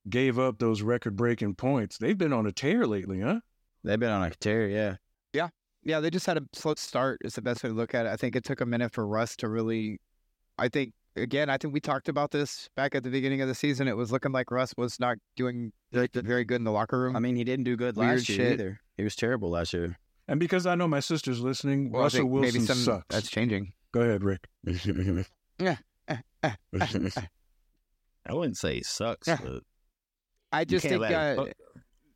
[0.09, 3.39] gave up those record breaking points, they've been on a tear lately, huh?
[3.83, 4.95] They've been on a tear, yeah.
[5.33, 5.49] Yeah,
[5.83, 5.99] Yeah.
[5.99, 7.19] they just had a slow start.
[7.23, 8.09] Is the best way to look at it.
[8.09, 9.99] I think it took a minute for Russ to really.
[10.57, 13.55] I think again, I think we talked about this back at the beginning of the
[13.55, 13.87] season.
[13.87, 17.15] It was looking like Russ was not doing very good in the locker room.
[17.15, 18.53] I mean, he didn't do good Weird last year shit.
[18.53, 18.79] either.
[18.97, 19.97] He was terrible last year.
[20.27, 23.05] And because I know my sister's listening, Well, I Russell think Wilson maybe some sucks.
[23.09, 23.73] that's changing.
[23.91, 24.47] Go ahead, Rick.
[25.59, 25.75] yeah.
[26.41, 29.37] I wouldn't say he sucks, Yeah.
[29.43, 29.63] but
[30.53, 31.45] I just think uh,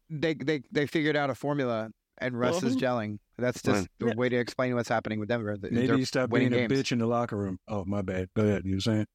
[0.09, 2.79] they they they figured out a formula, and Russ is Mhm.
[2.79, 3.19] gelling.
[3.37, 4.15] That's just the Yeah.
[4.15, 5.57] way to explain what's happening with Denver.
[5.57, 7.59] Th- Maybe they're you stop winning being a bitch in the locker room.
[7.67, 8.29] Oh, my bad.
[8.35, 8.63] Go ahead.
[8.65, 9.05] You were saying?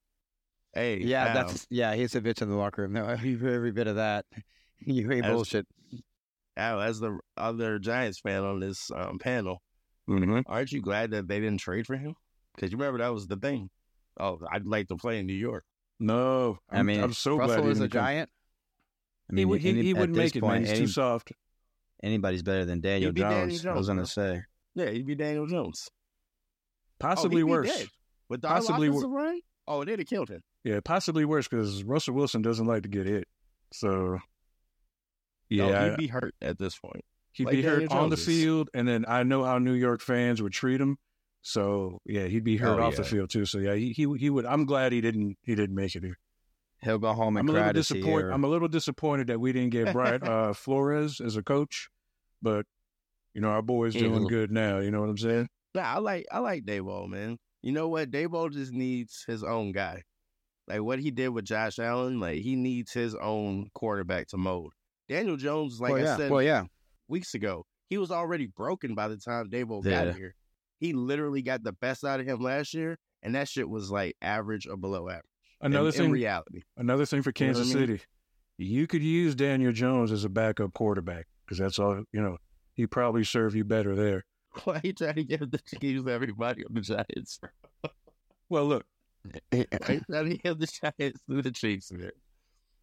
[0.74, 1.94] hey, Yeah, Al, that's yeah.
[1.94, 2.92] He's a bitch in the locker room.
[2.92, 4.26] No, every bit of that.
[4.84, 5.66] You ain't As- bullshit.
[6.56, 9.62] Al, as the other Giants fan on this um, panel,
[10.46, 12.14] aren't you glad that they didn't trade for him?
[12.54, 13.70] Because you remember that was the thing.
[14.20, 15.64] Oh, I'd like to play in New York.
[16.00, 16.58] No.
[16.68, 17.90] I I'm, mean, I'm so glad Russell he is a come.
[17.90, 18.30] giant.
[19.32, 20.60] I He, would- he, any- he at wouldn't make it, man.
[20.60, 21.32] He's any- too soft.
[22.02, 23.66] anybody's better than Daniel He'd be Danny Jones.
[23.66, 24.42] I was gonna say.
[24.74, 25.88] Yeah, he'd be Daniel Jones.
[25.88, 25.92] Oh,
[26.98, 27.76] possibly oh, he'd be worse.
[27.78, 27.88] dead.
[28.28, 29.40] With the Possibly offensive wor- run?
[29.66, 30.42] Oh, they'd have killed him.
[30.64, 33.26] Yeah, possibly worse because Russell Wilson doesn't like to get hit.
[33.72, 34.18] So,
[35.48, 37.04] yeah, no, he'd be hurt at this point.
[37.32, 38.24] He'd Like be hurt Daniel on the is.
[38.26, 40.98] field, and then I know how New York fans would treat him.
[41.42, 43.44] So yeah, he'd be hurt Oh, off the field too.
[43.46, 44.46] So yeah, he, he he would.
[44.46, 46.18] I'm glad he didn't he didn't make it here.
[46.82, 48.24] He'll go home and I'm a cry little to see disappointed.
[48.24, 48.32] her.
[48.32, 51.88] I'm a little disappointed that we didn't get Brian uh, Flores as a coach,
[52.40, 52.66] but
[53.34, 54.78] you know our boy's doing good now.
[54.78, 55.48] You know what I'm saying?
[55.74, 57.38] Nah, I like I like Daboll, man.
[57.62, 58.10] You know what?
[58.10, 60.02] Daboll just needs his own guy.
[60.66, 64.72] Like what he did with Josh Allen, like he needs his own quarterback to mold.
[65.08, 66.64] Daniel Jones, like well, I said well, yeah.
[67.08, 70.06] weeks ago, he was already broken by the time Daboll Yeah.
[70.06, 70.34] got here.
[70.78, 74.16] He literally got the best out of him last year, and that shit was like
[74.20, 75.24] average or below average.
[75.62, 76.62] In- Another in, thing, reality.
[76.76, 77.86] another thing for You know I Kansas mean?
[77.86, 78.00] City,
[78.58, 82.02] you could use Daniel Jones as a backup quarterback because that's all.
[82.12, 82.38] You know,
[82.74, 84.24] he probably serve you better there.
[84.64, 87.40] Why are you trying to give the Chiefs everybody on the Giants?
[88.48, 88.84] Well, look,
[89.50, 92.10] Why you trying to give the Giants to the Chiefs, man?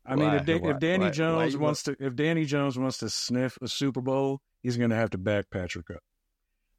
[0.06, 0.36] I mean, Why?
[0.38, 3.68] if, Da- Why- if Danny Jones wants to, if Danny Jones wants to sniff a
[3.68, 6.02] Super Bowl, he's going to have to back Patrick up.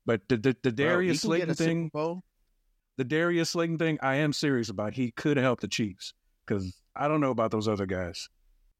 [0.07, 2.23] But the the, the Darius Slayton thing, Bowl.
[3.01, 4.93] The Darius Slayton thing, I am serious about.
[4.93, 6.13] He could help the Chiefs
[6.47, 8.29] because I don't know about those other guys.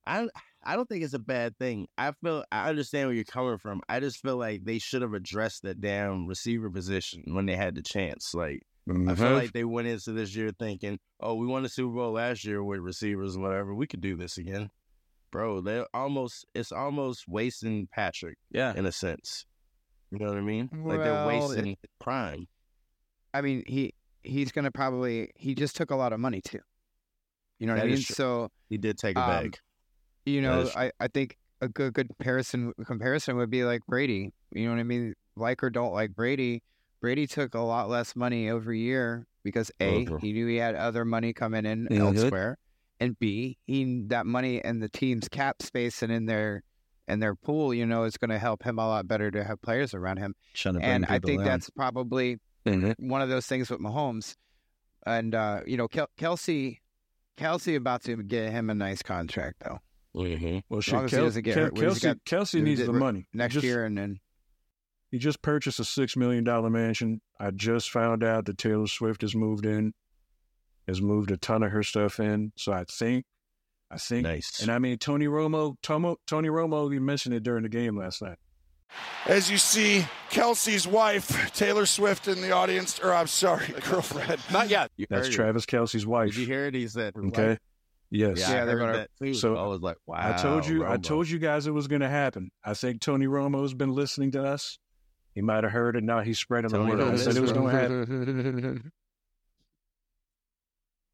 [0.07, 0.29] I
[0.63, 1.87] I don't think it's a bad thing.
[1.97, 3.81] I feel I understand where you're coming from.
[3.89, 7.75] I just feel like they should have addressed the damn receiver position when they had
[7.77, 8.35] the chance.
[8.35, 9.15] Like I Mm-hmm.
[9.15, 12.45] feel like they went into this year thinking, "Oh, we won the Super Bowl last
[12.45, 13.75] year with receivers, and whatever.
[13.75, 14.69] We could do this again."
[15.33, 18.75] Bro, they almost it's almost wasting Patrick yeah.
[18.77, 19.47] in a sense.
[20.11, 20.69] You know what I mean?
[20.73, 22.49] like they're Well, it- wasting prime.
[23.33, 26.61] I mean, he he's gonna probably he just took a lot of money too.
[27.59, 27.97] You know what I mean?
[27.99, 29.59] So He did take a Um, bag.
[30.25, 30.71] you know.
[30.75, 34.33] I, I think a good good comparison comparison would be like Brady.
[34.53, 35.15] You know what I mean?
[35.37, 36.63] Like or don't like Brady.
[37.01, 41.05] Brady took a lot less money every year because a he knew he had other
[41.05, 42.59] money coming in elsewhere,
[42.99, 46.63] and b he that money in the team's cap space and in their
[47.09, 49.61] and their pool, you know, is going to help him a lot better to have
[49.63, 50.35] players around him.
[50.55, 51.45] To And I think in.
[51.45, 52.37] that's probably
[52.99, 54.37] one of those things with Mahomes.
[55.07, 56.79] and uh, you know Kel- Kelce,
[57.39, 59.79] Kelce about to get him a nice contract though
[60.15, 60.59] Mm-hmm.
[60.69, 61.75] Well, as shit, long Kel- Kel- hurt.
[61.75, 63.27] Well, he's Kelce, got- Kelce needs the money.
[63.33, 64.19] next Just- year, and then
[65.13, 67.21] He just purchased a six million dollar mansion.
[67.39, 69.93] I just found out that Taylor Swift has moved in,
[70.89, 72.53] has moved a ton of her stuff in.
[72.57, 73.25] So I think,
[73.91, 74.61] I think, Nice.
[74.61, 78.21] and I mean Tony Romo, Tomo, Tony Romo, you mentioned it during the game last
[78.21, 78.39] night.
[79.27, 84.41] As you see, Kelce's wife, Taylor Swift, in the audience, or I'm sorry, girlfriend.
[84.53, 84.91] Not yet.
[84.97, 85.29] You That's.
[85.29, 86.31] Travis Kelce's wife.
[86.31, 86.75] Did you hear it?
[86.75, 87.59] He said, Okay.
[88.11, 88.39] Yes.
[88.41, 89.35] Yeah, Yeah, I they're heard gonna- that too.
[89.35, 90.17] So, I was like, wow.
[90.21, 92.51] I told you, I told you guys it was going to happen.
[92.65, 94.79] I think Tony Romo's been listening to us.
[95.35, 96.03] He might have heard it.
[96.03, 97.01] Now he's spreading the word.
[97.01, 98.93] I said it was going to happen.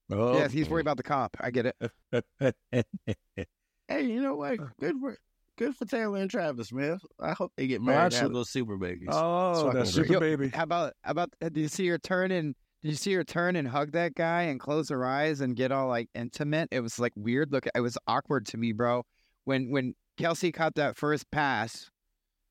[0.08, 0.34] Oh.
[0.38, 1.36] yes, he's worried about the cop.
[1.40, 2.54] I get it.
[3.88, 4.58] Hey, you know what?
[4.80, 5.16] Good for
[5.56, 6.98] good for Taylor and Travis, man.
[7.20, 8.38] I hope they get married and have absolutely.
[8.38, 9.08] those super babies.
[9.10, 10.06] oh, Fucking that's great.
[10.08, 10.48] super Yo, baby.
[10.54, 13.24] How about how about uh, did you see her turn and did you see her
[13.24, 16.68] turn and hug that guy and close her eyes and get all like intimate?
[16.70, 17.52] It was like weird.
[17.52, 19.04] Look, it was awkward to me, bro.
[19.44, 21.90] When when Kelce caught that first pass,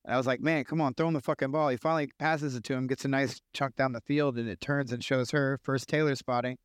[0.07, 1.69] I was like, man, come on, throw him the fucking ball.
[1.69, 4.61] He finally passes it to him, gets a nice chunk down the field, and it
[4.61, 6.57] turns and shows her first Taylor spotting,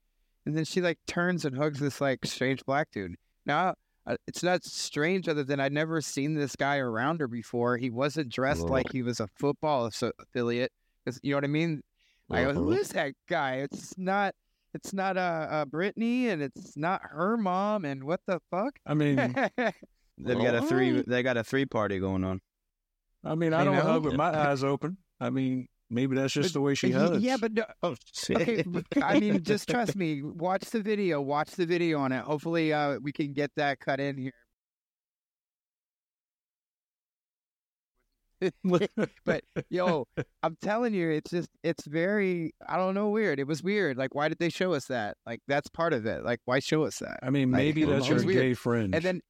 [0.45, 3.17] and then she like turns and hugs this like strange black dude.
[3.47, 3.75] Now.
[4.07, 7.77] Uh, It's not strange, other than I'd never seen this guy around her before.
[7.77, 10.15] He wasn't dressed like he was a football affiliate.
[10.21, 10.73] affiliate.
[11.05, 11.83] 'Cause you know what I mean?
[12.31, 12.83] I go, who Uh-huh.
[12.93, 13.57] that guy?
[13.57, 14.35] It's not,
[14.75, 17.85] it's not uh, uh Brittany, and it's not her mom.
[17.85, 18.79] And what the fuck?
[18.87, 19.17] I mean,
[20.19, 21.03] They've got a three.
[21.07, 22.41] They got a three party going on.
[23.25, 23.83] I mean, I You don't know?
[23.83, 24.99] hug with my eyes open.
[25.19, 27.23] I mean, maybe that's just the way she hugs.
[27.23, 27.97] Yeah, but no, Oh
[28.31, 28.65] okay.
[29.03, 30.23] I mean, just trust me.
[30.23, 31.21] Watch the video.
[31.21, 32.23] Watch the video on it.
[32.23, 34.33] Hopefully, uh, we can get that cut in here.
[39.25, 40.07] but yo,
[40.43, 43.39] I'm telling you, it's just it's very I don't know weird.
[43.39, 43.99] It was weird.
[43.99, 45.17] Like, why did they show us that?
[45.27, 46.25] Like, that's part of it.
[46.25, 47.21] Like, why show us that?
[47.23, 48.95] I mean, Like, maybe that's your gay friend.
[48.95, 49.21] And then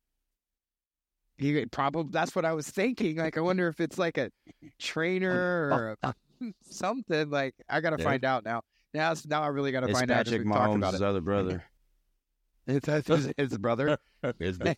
[1.39, 3.17] he probably that's what I was thinking.
[3.17, 4.31] Like, I wonder if it's like a
[4.79, 5.33] trainer
[5.73, 6.15] or a,
[6.63, 7.31] something.
[7.31, 8.05] Like, I gotta Yeah.
[8.05, 8.63] find out now.
[8.95, 10.19] Now, it's- now I really gotta It's find out.
[10.27, 11.03] Patrick Just we about Mahomes' it.
[11.03, 11.65] other brother.
[12.67, 13.99] It's his, his brother.
[14.39, 14.77] It's the-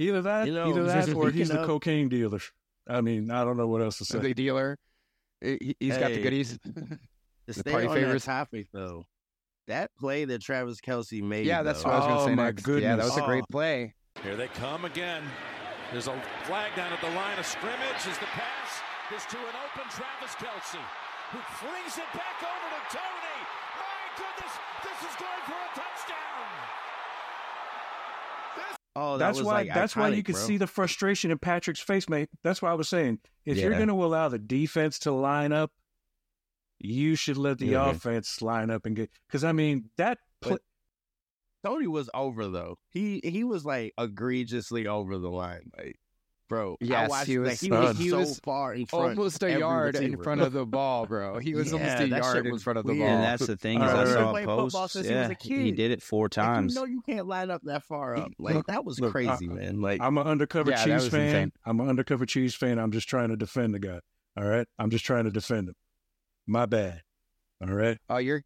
[0.00, 2.38] either that, You know, either that, or he's the cocaine dealer.
[2.86, 4.18] I mean, I don't know what else to say.
[4.18, 4.78] the dealer.
[5.42, 6.58] He, he's got the goodies.
[7.46, 8.24] The stay party on favors.
[8.24, 9.04] that topic though,
[9.66, 11.44] that play that Travis Kelce made.
[11.46, 12.66] yeah, that's though, what I was gonna Oh, say my next.
[12.68, 13.94] Yeah, that was a great play.
[14.22, 15.22] Here they come again.
[15.92, 18.80] There's a flag down at the line of scrimmage Is the pass
[19.14, 20.82] is to an open Travis Kelce,
[21.32, 23.40] who flings it back over to Toney.
[23.78, 26.48] My goodness, this is going for a touchdown.
[28.96, 29.52] Oh, that that's why.
[29.52, 30.42] like, that's why you iconic, could bro.
[30.42, 32.28] see the frustration in Patrick's face, mate.
[32.42, 35.70] That's why I was saying, if you're going to allow the defense to line up,
[36.80, 37.90] you should let the Mhm.
[37.90, 39.10] offense line up and get.
[39.28, 40.56] Because I mean, that play,
[41.62, 42.78] But Toney was over though.
[42.90, 45.98] He he was like egregiously over the line, like
[46.48, 46.72] bro.
[46.80, 47.40] I Yes, watched he that.
[47.42, 50.52] was- He was he so far in front, Almost a every yard in front of
[50.52, 51.38] the ball, bro.
[51.38, 53.06] He was almost a yard in front of the weird.
[53.06, 53.14] ball.
[53.16, 54.06] And that's the thing is, I right.
[54.08, 54.92] saw Played a football post.
[54.94, 56.74] since he was Yeah, a he did it four Like, times.
[56.74, 58.32] you know you can't line up that far up.
[58.38, 59.80] Like that was Look, crazy, I- man.
[59.80, 61.26] Like I'm an undercover Yeah, that Chiefs fan.
[61.26, 61.52] insane.
[61.66, 62.78] I'm an undercover Chiefs fan.
[62.78, 64.00] I'm just trying to defend the guy.
[64.36, 65.74] All right, I'm just trying to defend him.
[66.46, 67.02] My bad.
[67.60, 67.98] All right.
[68.08, 68.42] Oh, you're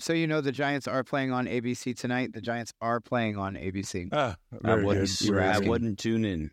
[0.00, 2.32] so you know the Giants are playing on ABC tonight.
[2.32, 4.08] The Giants are playing on ABC.
[4.12, 5.18] Ah, I very wouldn't.
[5.20, 5.38] good.
[5.38, 5.68] I good.
[5.68, 6.50] wouldn't tune in.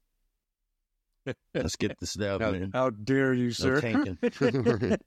[1.53, 2.71] Let's get this down, No, man.
[2.73, 3.81] How dare you, No sir?
[3.81, 4.17] tanking.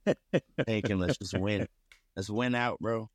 [0.67, 0.99] Tanking.
[0.99, 1.67] Let's just win.
[2.17, 3.11] Let's win out, bro.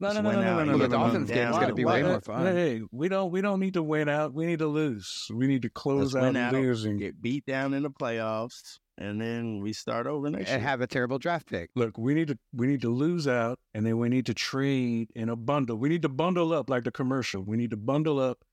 [0.00, 0.54] No, Let's no, no, win no, out.
[0.56, 1.02] no, You no, no, the no, no.
[1.04, 1.36] Dolphins down.
[1.52, 2.46] game's gonna be Why- way more fun.
[2.46, 4.34] Hey, we don't we don't need to win out.
[4.34, 5.28] We need to lose.
[5.32, 6.52] We need to close Let's out and out.
[6.52, 6.98] losing.
[6.98, 10.68] Get beat down in the playoffs, and then we start over next and year.
[10.68, 11.70] have a terrible draft pick.
[11.76, 15.10] Look, we need to we need to lose out, and then we need to trade
[15.14, 15.76] in a bundle.
[15.76, 17.42] We need to bundle up like the commercial.
[17.42, 18.44] We need to bundle up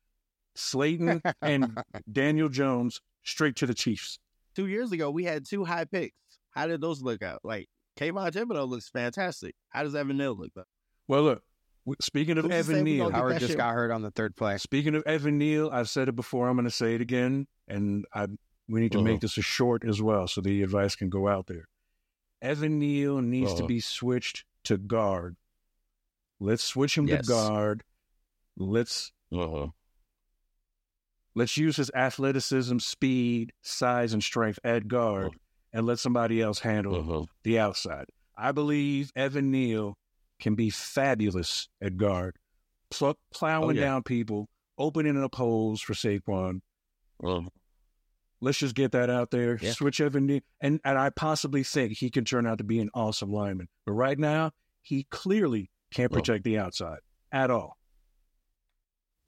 [0.56, 1.76] Slayton and
[2.10, 4.20] Daniel Jones straight to the Chiefs.
[4.56, 6.16] Two years ago, we had two high picks.
[6.52, 7.40] How did those look out?
[7.44, 9.56] Like Kayvon Thibodeaux looks fantastic.
[9.70, 10.52] How does Evan Neal look?
[10.56, 10.64] Though?
[11.08, 11.44] Well, look.
[12.00, 14.58] Speaking of Evan Neal, Howard just shit- got hurt on the third play.
[14.60, 16.48] Speaking of Evan Neal, I've said it before.
[16.48, 18.28] I'm going to say it again, and I
[18.68, 19.06] we need to Uh-huh.
[19.08, 21.68] make this a short as well, so the advice can go out there.
[22.42, 23.68] Evan Neal needs to Uh-huh.
[23.68, 25.36] be switched to guard.
[26.40, 27.26] Let's switch him Yes.
[27.26, 27.84] to guard.
[28.58, 29.70] Let's Uh-huh.
[31.36, 35.38] Let's use his athleticism, speed, size, and strength at guard, Uh-huh.
[35.74, 37.26] and let somebody else handle Uh-huh.
[37.44, 38.06] the outside.
[38.38, 39.98] I believe Evan Neal
[40.40, 42.38] can be fabulous at guard,
[42.90, 43.82] pl- plowing Oh, yeah.
[43.82, 46.62] down people, opening up holes for Saquon.
[47.24, 47.50] Uh-huh.
[48.44, 49.60] Let's just get that out there.
[49.62, 49.72] Yeah.
[49.74, 52.90] Switch Evan Neal, and and I possibly think he can turn out to be an
[52.96, 53.68] awesome lineman.
[53.86, 57.00] But right now, he clearly can't protect the outside
[57.32, 57.78] at all.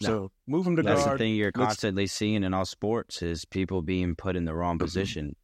[0.03, 0.07] No.
[0.09, 3.45] So move him to That's the thing you're let's- constantly seeing in all sports is
[3.45, 5.35] people being put in the wrong position.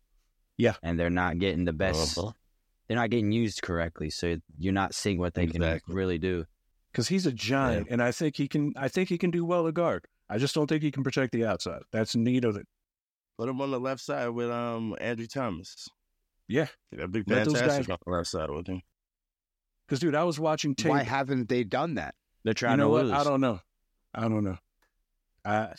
[0.57, 0.75] Yeah.
[0.83, 2.17] And they're not getting the best.
[2.17, 2.31] Uh-huh.
[2.87, 4.09] They're not getting used correctly.
[4.09, 5.79] So you're not seeing what they Exactly.
[5.85, 6.45] can really do.
[6.91, 8.73] because he's a giant, and I think he can.
[8.75, 10.05] I think he can do well at guard.
[10.27, 11.81] I just don't think he can protect the outside.
[11.91, 12.67] That's neat of it.
[13.37, 15.87] Put him on the left side with um Andrew Thomas.
[16.47, 18.81] Yeah, That'd be Let those fantastic guys- on the left side with him.
[19.87, 20.89] because dude, I was watching tape.
[20.89, 22.15] Why haven't they done that?
[22.43, 23.05] They're you trying know to what?
[23.05, 23.13] lose.
[23.13, 23.59] I don't know.
[24.13, 24.57] I don't know.
[25.45, 25.73] I,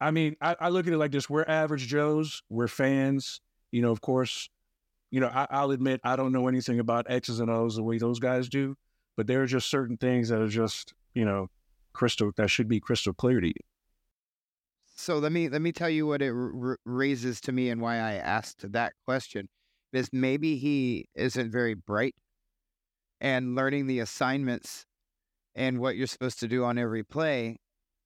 [0.00, 3.40] I mean, I, I look at it like this: we're average Joes, we're fans.
[3.72, 4.48] You know, of course,
[5.10, 7.98] you know, I, I'll admit I don't know anything about X's and O's the way
[7.98, 8.76] those guys do,
[9.16, 11.48] but there are just certain things that are just, you know,
[11.92, 13.54] crystal that should be crystal clear to you.
[14.96, 17.96] So let me let me tell you what it r- raises to me and why
[17.96, 19.48] I asked that question
[19.92, 22.14] is maybe he isn't very bright
[23.20, 24.86] and learning the assignments
[25.54, 27.58] and what you're supposed to do on every play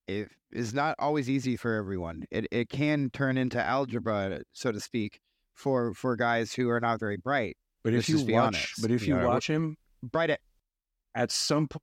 [0.08, 2.24] if, is not always easy for everyone.
[2.30, 5.20] It it can turn into algebra, so to speak,
[5.54, 7.56] for for guys who are not very bright.
[7.84, 10.40] But if you watch, honest, but if you you know, watch him, Bright at
[11.14, 11.82] at some point,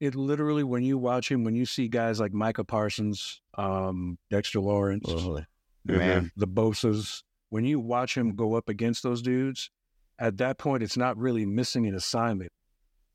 [0.00, 4.60] it literally when you watch him, when you see guys like Micah Parsons, um, Dexter
[4.60, 5.42] Lawrence, Uh-huh.
[5.84, 6.32] the, Man.
[6.36, 9.70] the Bosa's, when you watch him go up against those dudes,
[10.18, 12.52] at that point, it's not really missing an assignment.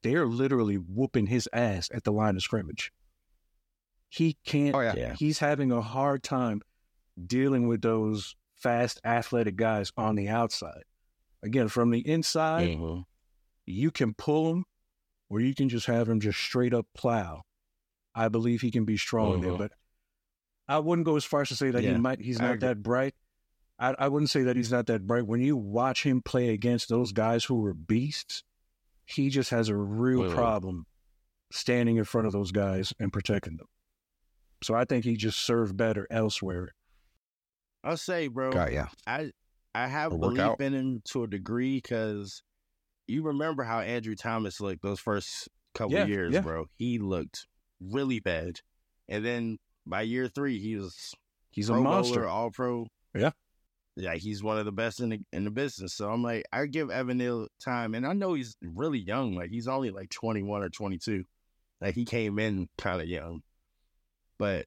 [0.03, 2.91] They're literally whooping his ass at the line of scrimmage.
[4.13, 4.75] He can't.
[4.75, 5.15] Oh yeah.
[5.17, 6.61] He's having a hard time
[7.25, 10.83] dealing with those fast, athletic guys on the outside.
[11.41, 13.05] Again, from the inside, Mhm.
[13.65, 14.65] you can pull him
[15.29, 17.43] or you can just have him just straight up plow.
[18.13, 19.57] I believe he can be strong there, Mhm.
[19.57, 19.71] but
[20.67, 22.83] I wouldn't go as far as to say that Yeah, he might he's not that
[22.83, 23.15] bright.
[23.79, 25.25] I, I wouldn't say that he's not that bright.
[25.25, 28.43] When you watch him play against those guys who were beasts,
[29.05, 30.85] he just has a real problem
[31.51, 33.67] standing in front of those guys and protecting them.
[34.63, 36.69] So I think he just served better elsewhere.
[37.83, 38.51] I'll say, bro.
[38.51, 38.87] Got ya.
[39.07, 39.31] I
[39.73, 42.43] I have It'll belief in him to a degree because
[43.07, 46.41] you remember how Andrew Thomas looked those first couple Yeah, years, yeah.
[46.41, 46.65] bro.
[46.75, 47.47] He looked
[47.79, 48.59] really bad,
[49.09, 51.13] and then by year three, he was
[51.49, 52.21] He's a monster.
[52.21, 52.87] Bowler, All Pro.
[53.15, 53.31] Yeah.
[53.97, 55.95] yeah, he's one of the best in the in the business.
[55.95, 59.35] So I'm like, I give Evan Neal time, and I know he's really young.
[59.35, 61.23] Like he's only like 21 or 22.
[61.81, 63.41] Like he came in kind of young,
[64.41, 64.65] but.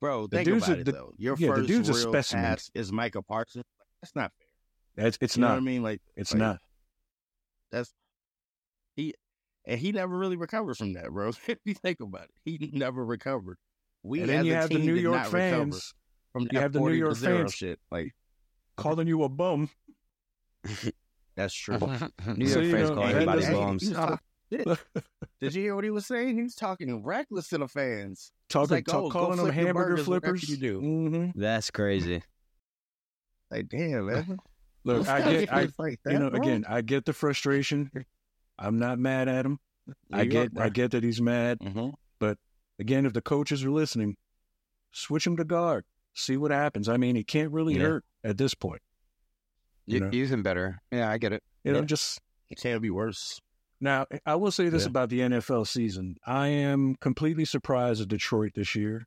[0.00, 1.12] Bro, The think dude's a- it the- though.
[1.16, 2.44] Your yeah, the first dude's a real specimen.
[2.44, 3.64] pass is Micah Parsons.
[4.00, 4.30] That's not
[4.96, 5.06] fair.
[5.06, 5.54] It's, it's you know not.
[5.54, 5.82] what I mean?
[5.82, 6.58] Like It's like, not.
[7.72, 7.92] That's
[8.94, 9.14] he,
[9.64, 11.28] and he never really recovered from that, bro.
[11.48, 13.56] if you think about it, he never recovered.
[14.04, 15.92] We And then you a have the New York not fans
[16.32, 17.80] from you have the New York zero fans- shit.
[17.90, 18.14] Like
[18.76, 19.68] calling you a bum.
[21.36, 21.78] that's true.
[22.36, 23.92] New York you fans know, calling that everybody bums.
[24.50, 25.04] He was talking shit.
[25.40, 26.36] Did you hear what he was saying?
[26.36, 28.32] He was talking reckless to the fans.
[28.48, 30.48] Talking, like, talk, oh, calling them flip hamburger burgers, flippers.
[30.48, 30.80] you do.
[30.80, 32.22] hmm That's crazy.
[33.50, 34.38] Like, damn, man.
[34.84, 37.90] Look, I get, I, like that, you know, again, I get the frustration.
[38.58, 39.58] I'm not mad at him.
[40.12, 41.58] I get, I get that he's mad.
[41.60, 41.90] hmm
[42.80, 44.16] Again, if the coaches are listening,
[44.92, 45.84] switch him to guard.
[46.14, 46.88] See what happens.
[46.88, 47.82] I mean, it can't really Yeah.
[47.82, 48.82] hurt at this point.
[49.84, 50.10] You You know?
[50.12, 50.80] Use him better.
[50.92, 51.42] Yeah, I get it.
[51.64, 51.86] You know, Yeah.
[51.86, 53.40] just It can't be worse.
[53.80, 54.06] Now.
[54.26, 54.88] I will say this Yeah.
[54.88, 59.06] about the NFL season: I am completely surprised at Detroit this year.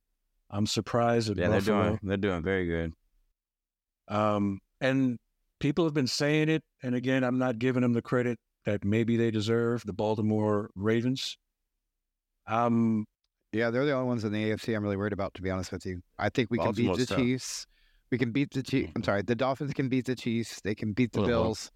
[0.49, 2.93] I'm surprised at Yeah, they're doing they're doing very good.
[4.07, 5.17] Um, and
[5.60, 9.17] people have been saying it, and again, I'm not giving them the credit that maybe
[9.17, 9.84] they deserve.
[9.86, 11.38] The Baltimore Ravens.
[12.47, 13.05] Um,
[13.53, 15.71] Yeah, they're the only ones in the AFC I'm really worried about, to be honest
[15.71, 16.02] with you.
[16.17, 17.17] I think we can beat the tough.
[17.17, 17.67] Chiefs.
[18.12, 18.91] We can beat the Chiefs.
[18.96, 20.60] I'm sorry, the Dolphins can beat the Chiefs.
[20.62, 21.27] They can beat the Uh-huh.
[21.27, 21.71] Bills.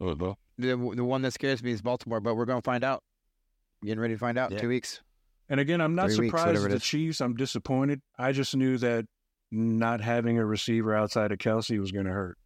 [0.00, 0.14] Oh,
[0.58, 3.02] The, the one that scares me is Baltimore, but we're going to find out.
[3.84, 4.62] Getting ready to find out in Yeah.
[4.62, 5.00] two weeks.
[5.48, 6.80] and again, I'm not Three surprised whatever at it the.
[6.80, 7.20] Chiefs.
[7.20, 8.00] I'm disappointed.
[8.18, 9.06] I just knew that
[9.50, 12.38] not having a receiver outside of Kelce was going to hurt,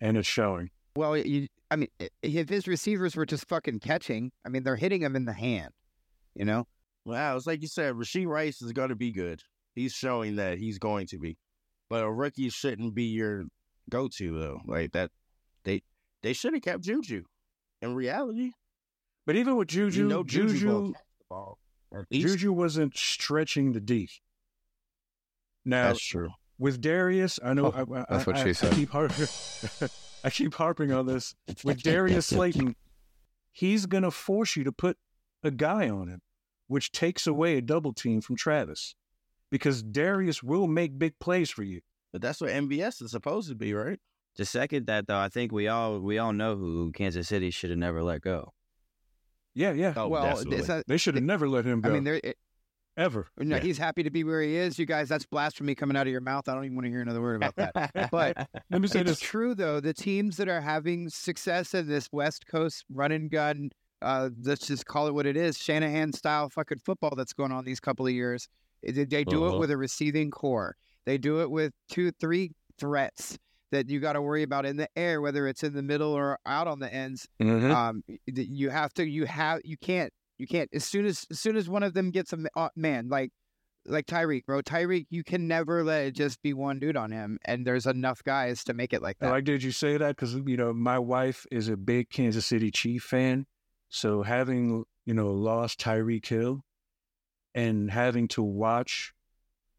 [0.00, 0.70] and it's showing.
[0.94, 1.88] Well, you, I mean,
[2.22, 5.70] if his receivers were just fucking catching, I mean, they're hitting him in the hand,
[6.34, 6.66] you know?
[7.06, 9.40] Wow, it's like you said, Rashee Rice is going to be good.
[9.74, 11.38] He's showing that he's going to be,
[11.88, 13.44] but a rookie shouldn't be your
[13.88, 14.60] go-to though.
[14.66, 15.10] Like that,
[15.64, 15.82] they
[16.22, 17.24] they should have kept Juju.
[17.80, 18.52] In reality,
[19.26, 21.58] But even with Juju, you know Juju, Juju, gonna catch the ball.
[22.12, 24.08] Juju wasn't stretching the D.
[25.64, 26.30] Now, That's true.
[26.58, 28.72] with Darius, I know Oh, I, I, that's what I- she I said.
[28.74, 29.26] keep harping,
[30.24, 31.34] I keep harping on this.
[31.64, 32.76] With Darius Slayton,
[33.52, 34.96] he's gonna force you to put
[35.42, 36.20] a guy on him,
[36.68, 38.94] which takes away a double team from Travis,
[39.50, 41.80] because Darius will make big plays for you.
[42.12, 43.98] But that's what MVS is supposed to be, right?
[44.36, 47.70] To second that though, I think we all we all know who Kansas City should
[47.70, 48.52] have never let go.
[49.54, 49.92] Yeah, yeah.
[49.96, 51.90] Oh, well, it's not, They should have never let him go.
[51.90, 52.38] I mean, there, it,
[52.96, 53.26] ever.
[53.36, 53.62] no, Yeah.
[53.62, 54.78] he's happy to be where he is.
[54.78, 56.48] You guys, that's blasphemy coming out of your mouth.
[56.48, 58.08] I don't even want to hear another word about that.
[58.10, 59.20] But Let me say it's this.
[59.20, 59.80] true though.
[59.80, 63.70] The teams that are having success in this West Coast run and gun,
[64.00, 67.64] uh, let's just call it what it is, Shanahan style fucking football that's going on
[67.66, 68.48] these couple of years.
[68.82, 69.56] They, they do Uh-huh.
[69.56, 70.76] it with a receiving core.
[71.04, 73.36] They do it with two, three threats
[73.72, 76.38] that you got to worry about in the air, whether it's in the middle or
[76.46, 77.26] out on the ends.
[77.40, 77.74] Mhm.
[77.74, 80.70] Um, you have to, you have, you can't, you can't.
[80.72, 83.30] As soon as, as soon as one of them gets a uh, man, like,
[83.84, 87.38] like Tyreek, bro, Tyreek, you can never let it just be one dude on him,
[87.44, 89.32] and there's enough guys to make it like I that.
[89.32, 92.70] like did you say that because you know my wife is a big Kansas City
[92.70, 93.46] Chief fan,
[93.88, 96.62] so having you know lost Tyreek Hill
[97.56, 99.12] and having to watch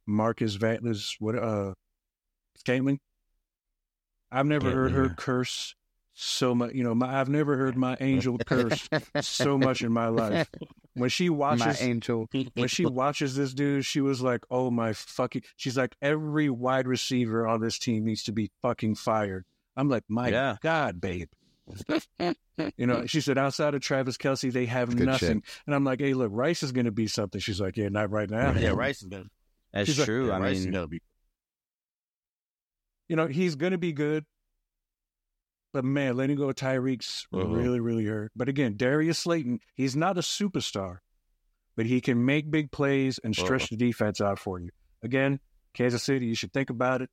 [0.06, 1.74] Marquez Valdes what uh
[2.58, 3.00] Scantling,
[4.34, 5.76] I've never heard her Scantling, curse
[6.14, 6.74] so much.
[6.74, 8.88] You know, my, I've never heard my angel curse
[9.22, 10.50] so much in my life.
[10.96, 12.30] When she watches My watches angel.
[12.54, 16.88] when she watches this dude, she was like, "Oh my fucking!" She's like, "Every wide
[16.88, 20.58] receiver on this team needs to be fucking fired." I'm like, "My Yeah.
[20.62, 21.30] God, babe."
[22.78, 26.00] you know, she said, "Outside of Travis Kelce, they have Good nothing." And I'm like,
[26.00, 28.70] "Hey, look, Rice is going to be something." She's like, "Yeah, not right now." yeah,
[28.76, 29.26] Rice is gonna.
[29.74, 30.28] That's She's like- true.
[30.28, 31.02] yeah, I Rice is mean, gonna be.
[33.14, 34.26] You know, he's going to be good,
[35.72, 37.46] but man, letting go of Tyreek's Uh-huh.
[37.46, 38.32] really, really hurt.
[38.36, 40.98] But again, Darius Slayton, he's not a superstar,
[41.78, 44.72] but he can make big plays and stretch the defense out for you.
[45.04, 45.40] Again,
[45.76, 47.12] Kansas City, you should think about it.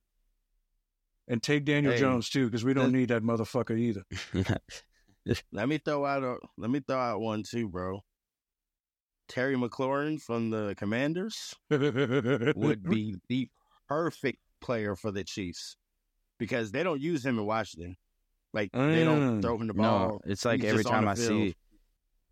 [1.27, 4.01] And take Daniel Hey, Jones too, because we don't need that motherfucker either.
[5.51, 6.37] Let me throw out a.
[6.57, 8.01] Let me throw out one too, bro.
[9.29, 13.49] Terry McLaurin from the Commanders would be the
[13.87, 15.77] perfect player for the Chiefs
[16.41, 17.95] because they don't use him in Washington.
[18.51, 19.41] Like they don't Mm.
[19.43, 20.09] throw him the ball.
[20.09, 21.27] no, it's like He's every time I field.
[21.29, 21.55] see,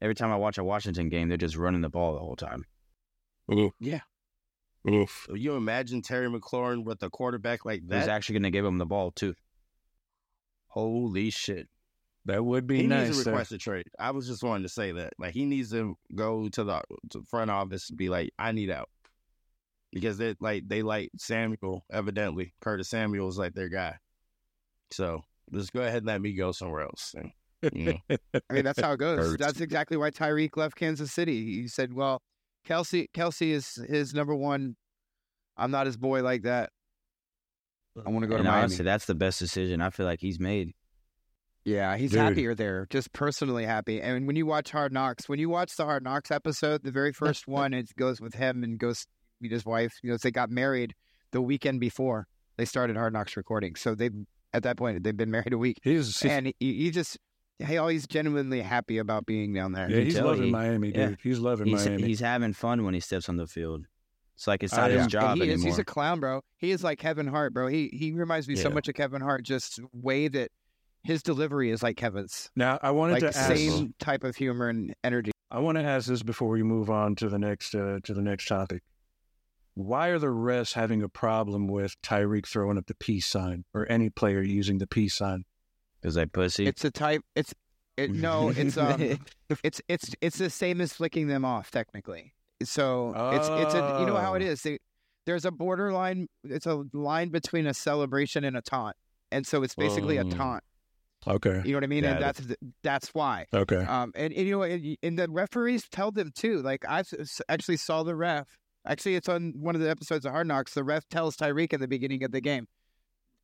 [0.02, 2.66] every time I watch a Washington game, they're just running the ball the whole time.
[3.80, 4.00] Yeah.
[4.90, 5.26] Oof.
[5.28, 8.10] So you imagine Terry McLaurin with a quarterback like Who's that?
[8.10, 9.36] actually going to give him the ball too?
[10.70, 11.68] Holy shit!
[12.26, 13.08] That would be he nice.
[13.08, 13.32] needs to sir.
[13.32, 13.88] request a trade.
[14.00, 15.14] I was just wanting to say that.
[15.20, 16.82] Like he needs to go to the
[17.12, 18.90] to front office and be like, I need out.
[19.92, 22.54] Because they like they like Samuel, evidently.
[22.62, 23.98] Curtis Samuel is like their guy.
[24.92, 25.22] So
[25.54, 27.16] just go ahead and let me go somewhere else.
[27.18, 27.32] And,
[27.74, 28.18] you know,
[28.50, 29.18] I mean, that's how it goes.
[29.18, 29.44] Hurts.
[29.44, 31.62] That's exactly why Tyreek left Kansas City.
[31.62, 32.22] He said, "Well,
[32.68, 34.76] Kelce, Kelce is his number one.
[35.58, 36.70] I'm not his boy like that.
[38.06, 40.22] I want to go to and Miami." honestly, that's the best decision I feel like
[40.22, 40.74] he's made.
[41.66, 42.22] Yeah, he's Dude.
[42.22, 44.02] happier there, just personally happy.
[44.02, 47.12] And when you watch Hard Knocks, when you watch the Hard Knocks episode, the very
[47.14, 49.06] first one, it goes with him and goes
[49.42, 49.94] meet his wife.
[50.04, 50.96] You know, they got married
[51.32, 52.28] the weekend before
[52.58, 53.76] they started Hard Knocks recording.
[53.76, 54.10] So they,
[54.54, 57.18] at that point, they've been married a week, He's and he, he just,
[57.60, 59.90] hey, oh, he's genuinely happy about being down there.
[59.90, 61.08] yeah, he's loving he- Miami, yeah.
[61.10, 61.18] dude.
[61.22, 62.04] He's loving He's Miami.
[62.04, 63.86] he's having fun when he steps on the field.
[64.36, 64.92] It's like it's not am.
[64.92, 65.68] his And job and he is, anymore.
[65.70, 66.42] he's a clown, bro.
[66.58, 67.68] He is like Kevin Hart, bro.
[67.68, 69.44] He he reminds me so much of Kevin Hart.
[69.44, 70.50] Just way that
[71.04, 73.54] his delivery is like Kevin's, now, I wanted like to ask.
[73.56, 75.32] same type of humor and energy.
[75.52, 78.22] I want to ask this before we move on to the next uh, to the
[78.22, 78.82] next topic.
[79.76, 83.90] Why are the refs having a problem with Tyreek throwing up the peace sign or
[83.90, 85.46] any player using the peace sign?
[86.02, 86.66] Because I pussy.
[86.66, 87.22] It's a type.
[87.36, 87.54] It's
[87.98, 88.50] it, no.
[88.50, 89.20] It's um.
[89.64, 92.34] it's it's it's the same as flicking them off technically.
[92.64, 94.56] So it's it's a you know how it Oh.
[94.56, 94.80] They,
[95.26, 96.28] there's a borderline.
[96.44, 98.96] It's a line between a celebration and a taunt,
[99.32, 100.36] and so it's basically a Mm.
[100.36, 100.64] taunt.
[101.28, 101.62] Okay.
[101.66, 102.04] You know what I mean?
[102.04, 102.42] Got and that's
[102.82, 103.46] that's why.
[103.54, 103.84] Okay.
[103.84, 106.62] Um, and, and you know, and, and the referees tell them too.
[106.62, 107.04] Like I
[107.50, 108.48] actually saw the ref.
[108.86, 110.74] Actually, it's on one of the episodes of Hard Knocks.
[110.74, 112.68] The ref tells Tyreek at the beginning of the game,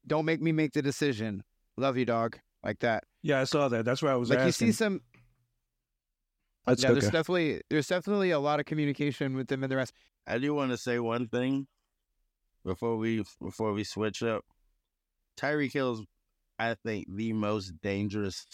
[0.08, 1.44] "Don't make me make the decision.
[1.78, 3.04] Love you, dog." Like that.
[3.22, 3.86] Yeah, I saw that.
[3.86, 4.68] That's why I was like asking.
[4.68, 5.02] you see some.
[6.66, 7.00] That's yeah, okay.
[7.00, 9.94] there's definitely there's definitely a lot of communication with them and the rest.
[10.26, 11.68] I do want to say one thing
[12.64, 14.44] before we before we switch up.
[15.38, 16.04] Tyreek Hill's,
[16.58, 18.46] I think, the most dangerous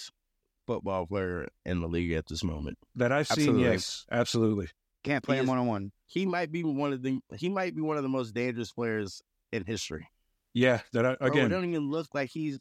[0.68, 2.78] football player in the league at this moment.
[2.96, 3.44] that I've seen.
[3.44, 3.64] Absolutely.
[3.64, 4.68] Yes, absolutely.
[5.04, 5.92] Can't play He him is- one on one.
[6.12, 9.22] He might be one of the he might be one of the most dangerous players
[9.54, 10.10] in history.
[10.54, 11.50] Yeah, that I, Bro, it again.
[11.50, 12.60] don't even look like he's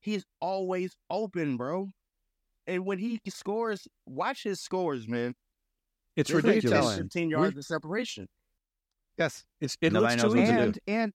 [0.00, 1.92] he's always open, bro.
[2.66, 5.34] And when he scores, watch his scores, man.
[6.16, 6.96] it's There's like 10, ridiculous.
[6.98, 8.26] 15 yards of separation.
[9.16, 11.12] Yes, It's it Nobody looks too what to and and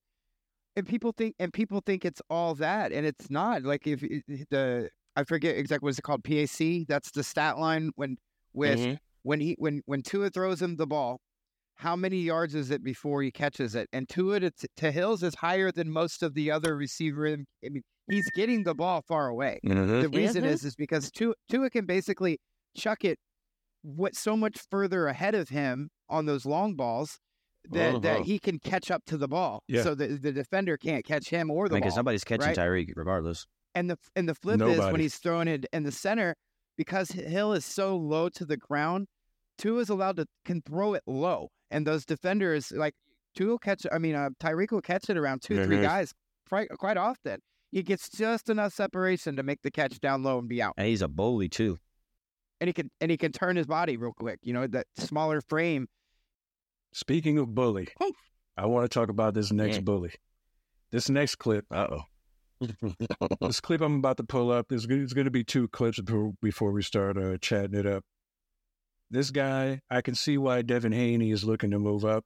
[0.78, 3.64] and people think and people think it's all that, and it's not.
[3.64, 4.00] Like if
[4.50, 6.88] the I forget exactly what's it called PAC.
[6.88, 8.16] That's the stat line when
[8.54, 9.00] with Mhm.
[9.24, 11.20] when he when when Tua throws him the ball.
[11.76, 13.90] How many yards is it before he catches it?
[13.92, 17.28] And Tua to, to Hills is higher than most of the other receiver.
[17.28, 17.38] I
[17.70, 19.60] mean, he's getting the ball far away.
[19.66, 20.02] Mm-hmm.
[20.02, 20.48] The reason Mhm.
[20.48, 22.40] is is because Tua, Tua can basically
[22.78, 23.18] chuck it
[23.82, 27.20] what so much further ahead of him on those long balls
[27.70, 28.24] that, that Uh-huh.
[28.24, 29.64] he can catch up to the ball.
[29.68, 29.84] Yeah.
[29.84, 32.04] So the, the defender can't catch him or the Because ball.
[32.04, 32.58] nobody's catching right?
[32.58, 33.46] Tyreek regardless.
[33.76, 36.36] And the and the flip is when he's throwing it in the center
[36.78, 39.08] because Hill is so low to the ground.
[39.58, 42.96] Tua is allowed to can throw it low, and those defenders like
[43.36, 43.86] Tua will catch.
[43.92, 45.82] I mean, uh, Tyreek will catch it around 2 three Mhm.
[45.82, 46.14] guys
[46.48, 47.42] quite quite often.
[47.72, 50.88] He gets just enough separation to make the catch down low and be out, And
[50.88, 51.80] he's a bully too.
[52.62, 54.40] and he can and he can turn his body real quick.
[54.44, 55.88] You know that smaller frame.
[56.94, 57.88] Speaking of bully,
[58.56, 59.82] I want to talk about this next Yeah.
[59.82, 60.14] bully.
[60.92, 61.66] This next clip.
[61.72, 62.04] Uh oh.
[63.42, 64.68] this clip I'm about to pull up.
[64.70, 68.04] There's, there's going to be two clips before, before we start uh, chatting it up.
[69.10, 72.26] This guy, I can see why Devin Haney is looking to move up.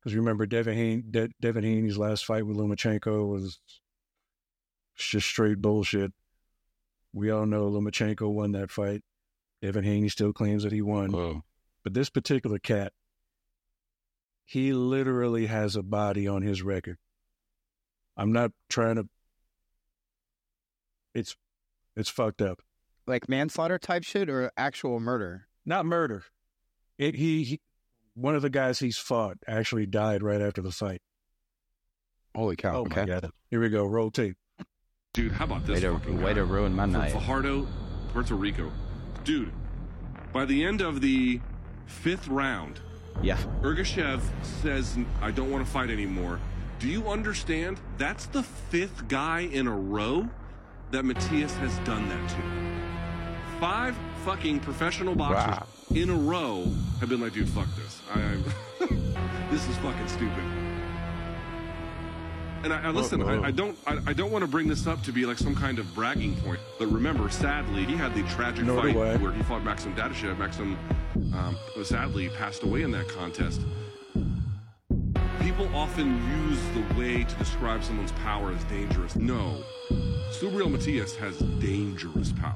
[0.00, 3.60] Because remember, Devin, Haney, De- Devin Haney's last fight with Lomachenko was
[4.96, 6.12] just straight bullshit.
[7.12, 9.02] We all know Lomachenko won that fight.
[9.60, 11.14] Devin Haney still claims that he won.
[11.14, 11.42] Oh.
[11.82, 12.92] But this particular cat,
[14.44, 16.96] he literally has a body on his record.
[18.16, 19.08] I'm not trying to.
[21.14, 21.36] It's,
[21.96, 22.62] it's fucked up.
[23.06, 25.46] Like manslaughter type shit or actual murder.
[25.66, 26.24] Not murder.
[26.98, 27.60] It he, he
[28.14, 31.00] one of the guys he's fought actually died right after the fight.
[32.34, 32.76] Holy cow!
[32.80, 33.30] Oh my god!
[33.50, 33.84] Here we go.
[33.84, 34.36] Roll tape.
[35.12, 36.34] Dude, how about this Way to, fucking way guy?
[36.34, 37.12] to ruin my From night.
[37.12, 37.66] Fajardo,
[38.12, 38.70] Puerto Rico.
[39.24, 39.50] Dude,
[40.32, 41.40] by the end of the
[41.86, 42.78] fifth round,
[43.20, 43.36] Yeah.
[43.62, 44.20] Ergashev
[44.62, 46.38] says, I don't want to fight anymore.
[46.78, 47.80] Do you understand?
[47.98, 50.28] That's the fifth guy in a row
[50.92, 52.36] that Matias has done that to.
[53.60, 53.94] Five
[54.24, 56.66] fucking professional boxers in a row
[56.98, 58.00] have been like, dude, fuck this.
[58.10, 58.86] I, I
[59.50, 60.42] this is fucking stupid.
[62.62, 63.22] And I, I listen.
[63.22, 63.76] I, I don't.
[63.86, 66.60] I, don't want to bring this up to be like some kind of bragging point.
[66.78, 69.16] But remember, sadly, he had the tragic Nor fight I.
[69.16, 70.38] where he fought Maxim Dadashev.
[70.38, 70.78] Maxim,
[71.34, 73.60] um, sadly, passed away in that contest.
[75.40, 76.16] People often
[76.48, 79.16] use the way to describe someone's power as dangerous.
[79.16, 79.62] No,
[80.32, 82.54] Subriel Matias has dangerous power.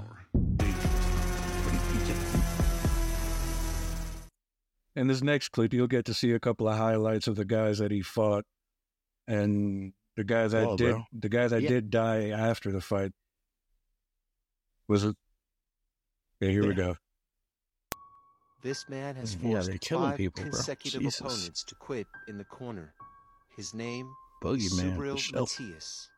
[0.56, 0.73] Dangerous.
[4.96, 7.78] In this next clip, you'll get to see a couple of highlights of the guys
[7.78, 8.44] that he fought,
[9.26, 11.04] and the guy that Whoa, did bro.
[11.12, 11.68] the guy that Yeah.
[11.68, 13.12] did die after the fight.
[14.86, 15.16] Was it?
[16.42, 16.96] Okay, here we go.
[18.62, 20.52] This man has mm, Yeah, forced they're killing five people, bro.
[20.52, 21.20] consecutive Jesus.
[21.20, 22.94] opponents to quit in the corner.
[23.56, 24.08] His name,
[24.42, 24.96] Boogeyman.
[24.96, 26.08] for Matias.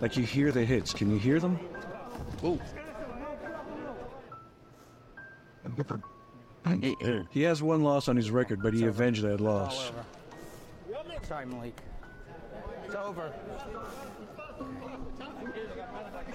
[0.00, 0.92] Like you hear the hits.
[0.92, 1.58] Can you hear them?
[7.30, 9.92] He has one loss on his record, but he avenged that loss.
[11.28, 11.76] Sorry, Malik.
[12.84, 13.32] It's over.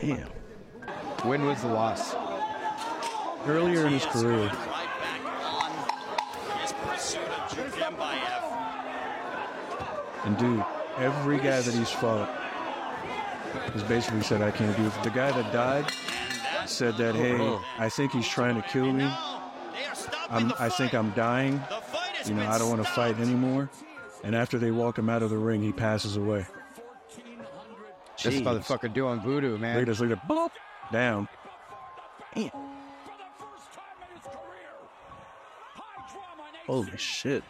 [0.01, 0.27] Damn.
[1.23, 2.13] When was the loss?
[3.47, 4.53] Earlier in his career, Right
[4.99, 5.21] back
[5.53, 8.43] on his pursuit of Jukembayev.
[10.25, 10.65] and dude,
[10.97, 12.27] every guy that he's fought
[13.73, 15.85] has basically said, "I can't do it." The guy that died
[16.65, 19.09] said that, "Hey, I think he's trying to kill me.
[20.31, 20.93] They are stopping I'm, I think.
[20.93, 21.53] I'm dying.
[21.69, 23.69] The fight has You know, I don't want to fight anymore."
[24.23, 26.45] And after they walk him out of the ring, he passes away.
[28.23, 28.43] This Jeez.
[28.43, 29.79] motherfucker doing voodoo, Look man.
[29.79, 30.51] at this, look at boop,
[30.91, 31.27] down.
[36.67, 37.43] Holy shit.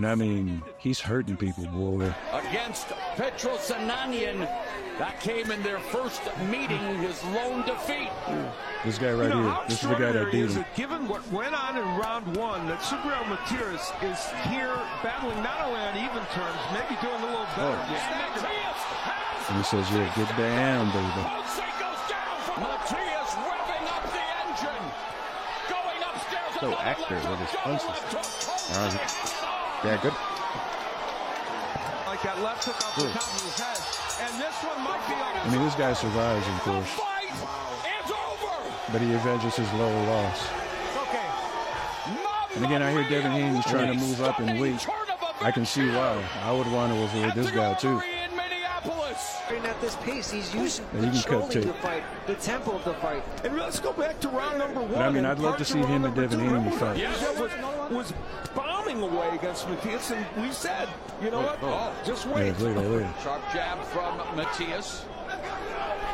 [0.00, 2.10] And I mean, he's hurting people, boy.
[2.32, 2.88] against
[3.20, 4.48] Petros Ananyan.
[4.96, 8.08] That came in their first meeting, his lone defeat.
[8.82, 10.62] This guy right you know, here, this is the guy that extraordinary beat him.
[10.62, 14.72] it, given what went on in round one, that Subriel Matias is here
[15.04, 17.76] battling not only on even terms, maybe doing a little better.
[17.76, 18.40] Oh.
[19.52, 21.28] And he says, "Yeah, get down, baby."
[22.56, 24.84] Matias revving up the engine.
[25.68, 26.56] Going upstairs.
[26.56, 29.29] So accurate with his punches.
[29.82, 30.12] Yeah, good.
[32.06, 33.80] Like that left hook off the top of his head.
[34.20, 38.10] And this one might be on I mean, this guy survives, of course, Fight is
[38.12, 38.74] over.
[38.92, 40.44] but he avenges his lower loss.
[41.08, 41.28] Okay.
[42.56, 44.86] And again, I hear Devin Haney's trying to move up in weight.
[45.40, 46.22] I can see why.
[46.42, 48.02] I would want to avoid this guy too.
[49.48, 49.60] In Minneapolis.
[49.62, 52.72] And at this pace, he's using Yeah, you can cut controlling the fight, the tempo
[52.72, 53.22] of the fight.
[53.44, 54.92] And let's go back to round number one.
[54.92, 56.44] But I mean, I'd love to see him and Devin two.
[56.48, 56.96] Haney fight.
[56.96, 57.50] Matias was,
[57.90, 58.14] was
[58.54, 60.88] bombing away against Matias, and we said,
[61.22, 61.58] you know what?
[61.62, 61.94] Oh.
[62.04, 62.58] Just Yeah, wait.
[62.60, 63.14] later, later.
[63.22, 65.04] Sharp jab from Matias.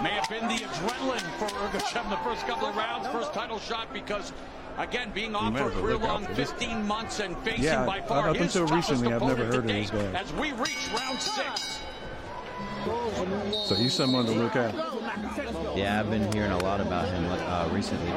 [0.03, 3.59] May have been the adrenaline for Ergashev in the first couple of rounds, first title
[3.59, 4.33] shot, because
[4.79, 8.29] Again, being might offered have to career long 15 months and facing Yeah, by far
[8.29, 10.21] up his until toughest recently, I've never opponent heard of to this date guy.
[10.21, 11.81] As we reach round six.
[13.67, 14.75] So he's someone to look at.
[15.77, 18.11] Yeah, I've been hearing a lot about him uh, recently.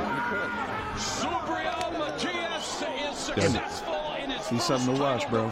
[0.95, 5.51] Subriel Matias is successful in his He's something to watch, bro.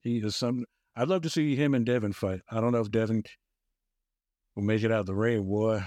[0.00, 0.64] He is something.
[0.96, 2.40] I'd love to see him and Devin fight.
[2.50, 3.24] I don't know if Devin
[4.54, 5.82] will make it out of the ring, boy.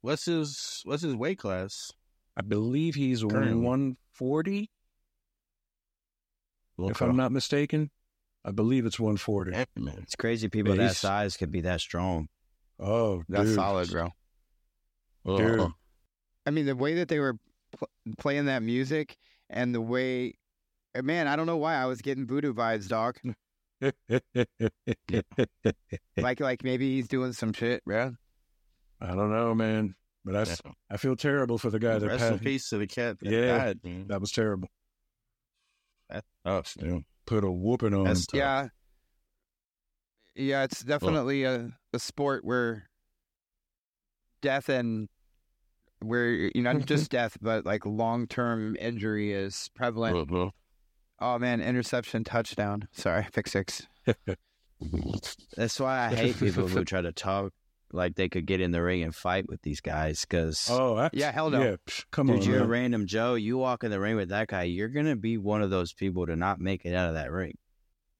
[0.00, 1.92] What's his What's his weight class?
[2.36, 3.54] I believe he's Currently.
[3.54, 4.70] 140,
[6.78, 7.90] if I'm not mistaken.
[8.44, 9.52] I believe it's 140.
[10.02, 12.28] It's crazy people Yeah, that size could be that strong.
[12.78, 13.54] Oh, That's dude.
[13.56, 14.08] solid, bro.
[15.26, 15.72] Dude.
[16.46, 17.36] I mean, the way that they were
[17.76, 17.88] pl-
[18.18, 19.16] playing that music
[19.50, 20.34] and the way,
[20.96, 23.18] uh, man, I don't know why I was getting voodoo vibes, dog.
[26.16, 28.14] like, like maybe he's doing some shit, bro.
[29.00, 29.94] I don't know, man.
[30.24, 30.56] But I,
[30.90, 32.44] I feel terrible for the guy that Rest in passed.
[32.44, 34.68] peace to the cat that Yeah, died, that was terrible.
[36.10, 36.76] That's tough.
[36.78, 36.98] Yeah,
[37.30, 38.38] put a whooping on That's him.
[38.38, 38.68] Yeah,
[40.34, 42.88] yeah, it's definitely a, a sport where
[44.42, 45.08] death and
[46.00, 50.32] where you know not just death, but like long term injury is prevalent.
[50.32, 50.50] Uh-huh.
[51.20, 52.88] Oh man, interception, touchdown.
[52.90, 53.86] Sorry, pick six.
[55.56, 57.52] That's why I hate people who try to talk
[57.92, 60.20] like they could get in the ring and fight with these guys.
[60.22, 61.62] Because Oh, I, Yeah, hell no.
[61.62, 63.34] Yeah, psh, come dude, on, you're a random Joe.
[63.34, 66.26] You walk in the ring with that guy, you're gonna be one of those people
[66.26, 67.56] to not make it out of that ring.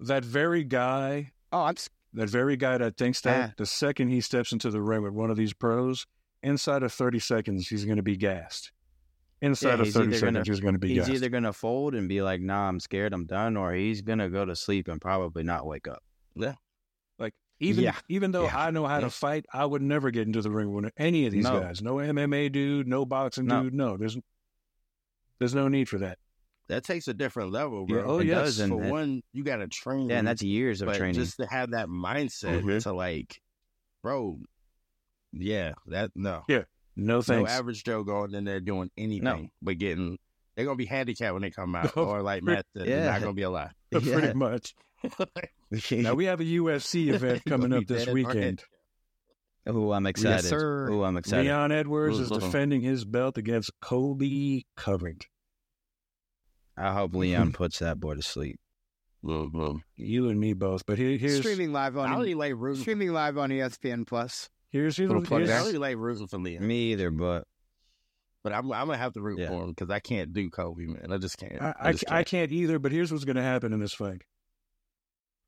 [0.01, 1.75] That very guy, Oh, I'm.
[2.15, 3.55] that very guy that thinks that Ah.
[3.57, 6.07] the second he steps into the ring with one of these pros,
[6.43, 8.73] inside of 30 seconds, he's going to be gassed.
[9.43, 11.09] Inside Yeah, of 30 seconds, gonna- he's going to be gassed.
[11.09, 11.25] He's gassed.
[11.25, 14.45] either gonna fold and be like, "Nah, I'm scared, I'm done," or he's gonna go
[14.45, 16.03] to sleep and probably not wake up.
[16.35, 16.57] Like
[17.61, 17.97] even Yeah.
[18.09, 18.59] even though Yeah.
[18.67, 19.01] I know how Yeah.
[19.03, 21.61] to fight, I would never get into the ring with any of these No.
[21.61, 21.81] guys.
[21.83, 23.63] No MMA dude, no boxing No.
[23.65, 23.75] dude.
[23.75, 24.19] No, there's
[25.39, 26.19] there's no need for that.
[26.69, 28.05] That takes a different level, Yeah, bro.
[28.05, 28.37] oh, It yes.
[28.45, 30.09] does, and For that- one, you got to train.
[30.11, 31.15] yeah, and that's years of but training.
[31.15, 32.83] just to have that mindset Mhm.
[32.85, 33.41] to like,
[34.03, 34.39] bro,
[35.33, 36.65] yeah, that no, Yeah.
[36.97, 37.49] No thanks.
[37.51, 40.19] no average Joe going in there doing anything but getting.
[40.55, 43.11] They're gonna be handicapped when they come out, or like pre- Matt said, they're Yeah.
[43.11, 43.73] not gonna be alive.
[43.91, 44.75] Pretty much.
[45.93, 48.63] Now we have a UFC event coming up this dead in our weekend.
[49.67, 50.45] Oh, I'm excited.
[50.47, 50.89] sir.
[50.91, 51.45] Oh, I'm excited.
[51.45, 52.41] Leon Edwards is Mhm.
[52.41, 55.29] defending his belt against Colby Covington.
[56.77, 58.59] I hope Leon puts that boy to sleep.
[59.23, 60.87] You and me both.
[60.87, 64.49] But here, here's streaming live I on only like streaming live on ESPN Plus.
[64.71, 65.63] here's here's, Little plug here's, I there.
[65.67, 67.45] only like rooting for Leon, Me either, but
[68.43, 69.49] but I'm, I'm gonna have to root Yeah.
[69.49, 71.13] for him because I can't do Colby, man.
[71.13, 71.61] I just can't.
[71.61, 74.23] I, I, just I can't either, but here's what's going to happen in this fight.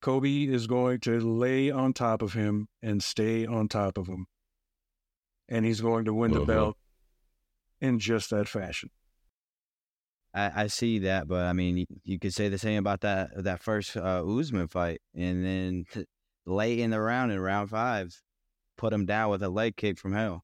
[0.03, 4.27] Colby is going to lay on top of him and stay on top of him.
[5.49, 6.47] And he's going to win the Uh-huh.
[6.47, 6.77] belt
[7.81, 8.91] in just that fashion.
[10.35, 11.29] I, I see that.
[11.29, 15.01] But I mean, you, could say the same about that that first uh, Usman fight,
[15.15, 16.07] and then t-
[16.47, 18.21] late in the round in round five,
[18.77, 20.43] put him down with a leg kick from hell.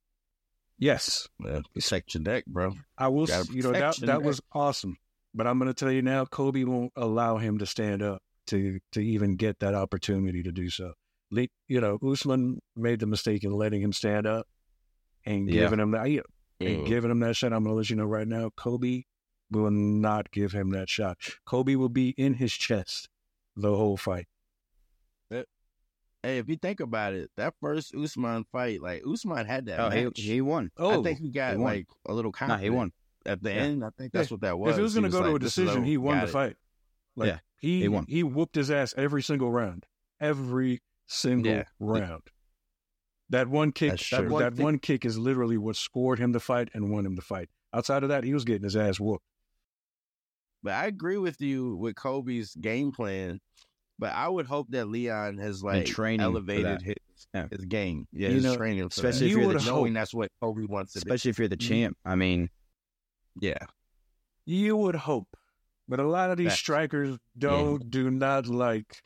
[0.78, 2.74] Yes, Yeah, your deck, bro.
[2.96, 3.26] I will.
[3.50, 4.98] You know that that was awesome,
[5.34, 8.80] but I'm going to tell you now, Colby won't allow him to stand up to
[8.92, 10.92] to even get that opportunity to do so.
[11.30, 14.46] Le- You know, Usman made the mistake in letting him stand up
[15.24, 15.62] and Yeah.
[15.62, 16.06] giving him that.
[16.06, 16.24] And
[16.60, 16.86] Mm.
[16.86, 19.06] giving him that shot, I'm going to let you know right now, Colby
[19.50, 21.16] will not give him that shot.
[21.46, 23.08] Colby will be in his chest
[23.54, 24.26] the whole fight.
[26.24, 29.78] Hey, if you think about it, that first Usman fight, like Usman had that.
[29.78, 30.18] Oh, he, match.
[30.20, 30.72] he won.
[30.76, 32.92] Oh, I think he got he like a little Nah, confident he won.
[33.24, 33.56] at the Yeah.
[33.62, 33.84] end.
[33.84, 34.34] I think that's Yeah.
[34.34, 34.72] what that was.
[34.74, 36.56] if it was going to go to a decision, he won Got the it." fight.
[37.14, 38.06] Like, Yeah, he he won.
[38.08, 39.86] he whooped his ass every single round,
[40.20, 41.64] every single Yeah.
[41.78, 42.22] round.
[43.30, 44.28] That one kick, That's that, true.
[44.28, 47.14] that One thing- one kick is literally what scored him the fight and won him
[47.14, 47.50] the fight.
[47.74, 49.24] Outside of that, he was getting his ass whooped.
[50.62, 53.40] But I agree with you with Colby's game plan.
[54.00, 56.94] But I would hope that Leon has like training elevated his
[57.34, 57.48] Yeah.
[57.50, 58.06] his game.
[58.12, 59.24] Yeah, You his know, training, for especially that.
[59.26, 61.02] if You you're the would knowing hope- that's what Colby wants to do.
[61.08, 61.98] Especially if you're the champ.
[62.04, 62.48] I mean,
[63.40, 63.58] Yeah,
[64.46, 65.28] You would hope,
[65.88, 66.60] but a lot of these Facts.
[66.60, 69.02] strikers don't do not like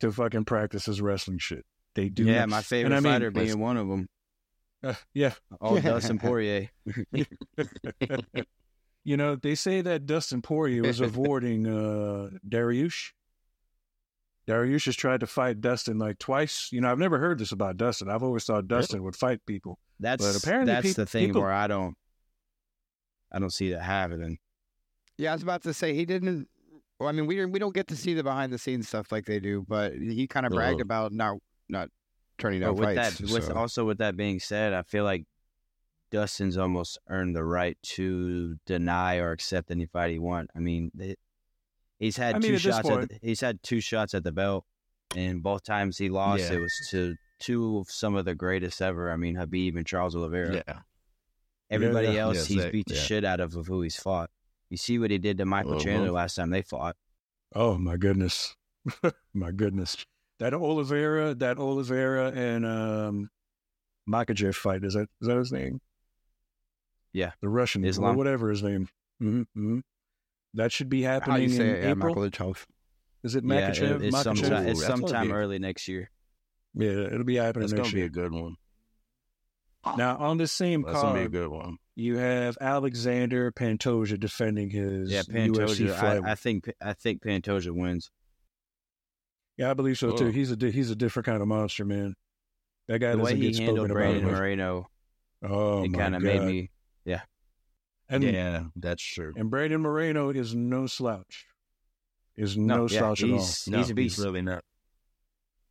[0.00, 1.64] to fucking practice his wrestling shit.
[1.94, 2.24] They do.
[2.24, 2.48] yeah, not.
[2.50, 4.08] my favorite And I mean, fighter being one of them.
[4.84, 6.68] uh, yeah, All Dustin Poirier.
[9.04, 13.12] you know, they say that Dustin Poirier was avoiding uh, Dariush.
[14.48, 16.68] Dariush has tried to fight Dustin like twice.
[16.70, 18.08] You know, I've never heard this about Dustin.
[18.08, 19.78] I've always thought Dustin would fight people.
[19.98, 21.96] That's But apparently that's the thing people- where I don't
[23.32, 24.38] I don't see that happening.
[25.18, 26.48] Yeah, I was about to say he didn't.
[26.98, 29.26] Well, I mean, we we don't get to see the behind the scenes stuff like
[29.26, 30.82] they do, but he kind of bragged Uh-huh.
[30.82, 31.36] about not
[31.68, 31.88] not
[32.38, 33.18] turning down But with fights.
[33.18, 35.24] that, with also with that being said, I feel like
[36.10, 40.50] Dustin's almost earned the right to deny or accept any fight he want.
[40.54, 41.18] I mean, it,
[41.98, 42.78] he's had I mean, two at this shots.
[42.78, 44.64] At point- the, he's had two shots at the belt,
[45.16, 46.56] and both times he lost, Yeah.
[46.56, 49.10] it was to two of some of the greatest ever.
[49.10, 50.62] I mean, Khabib and Charles Oliveira.
[50.66, 50.78] Yeah.
[51.70, 52.20] Everybody yeah.
[52.20, 53.00] else, Yeah, he's sick, beat the yeah.
[53.00, 54.30] shit out of of who he's fought.
[54.70, 55.80] You see what he did to Michael Mhm.
[55.80, 56.96] Chandler last time they fought.
[57.54, 58.56] Oh my goodness,
[59.34, 59.96] my goodness.
[60.38, 63.30] That Oliveira, that Oliveira and um,
[64.08, 65.80] Makhachev fight is that is that his name?
[67.12, 67.32] Yeah.
[67.40, 68.88] the Russian or whatever his name.
[69.20, 69.78] hmm hmm
[70.54, 71.82] That should be How happening you say in it?
[71.84, 72.14] Yeah, April.
[72.14, 72.66] Makhachev.
[73.22, 73.96] Is it Yeah, Makhachev?
[73.96, 74.22] it- it's, Makhachev?
[74.42, 76.10] sometime, it's sometime early next year.
[76.74, 78.56] Yeah, it'll be happening That's next gonna be a good one.
[79.96, 81.78] Now on the same That's gonna be a good one.
[81.98, 85.32] You have Alexander Pantoja defending his Yeah, UFC
[85.88, 85.94] Pantoja.
[85.98, 86.22] fight.
[86.24, 88.10] I, I think I think Pantoja wins.
[89.56, 90.26] yeah, I believe so too.
[90.26, 90.30] Oh.
[90.30, 92.14] He's a he's a different kind of monster, man.
[92.88, 94.30] That guy the way doesn't he get handled spoken Brandon about.
[94.32, 94.38] much.
[94.40, 94.86] Moreno,
[95.42, 96.70] Oh it my kind of made me.
[97.04, 97.22] Yeah,
[98.08, 99.32] and yeah, that's true.
[99.36, 101.46] and Brandon Moreno is no slouch.
[102.36, 103.38] Is no, yeah, slouch at all.
[103.38, 104.18] he's, No, he's a beast.
[104.18, 104.62] really not.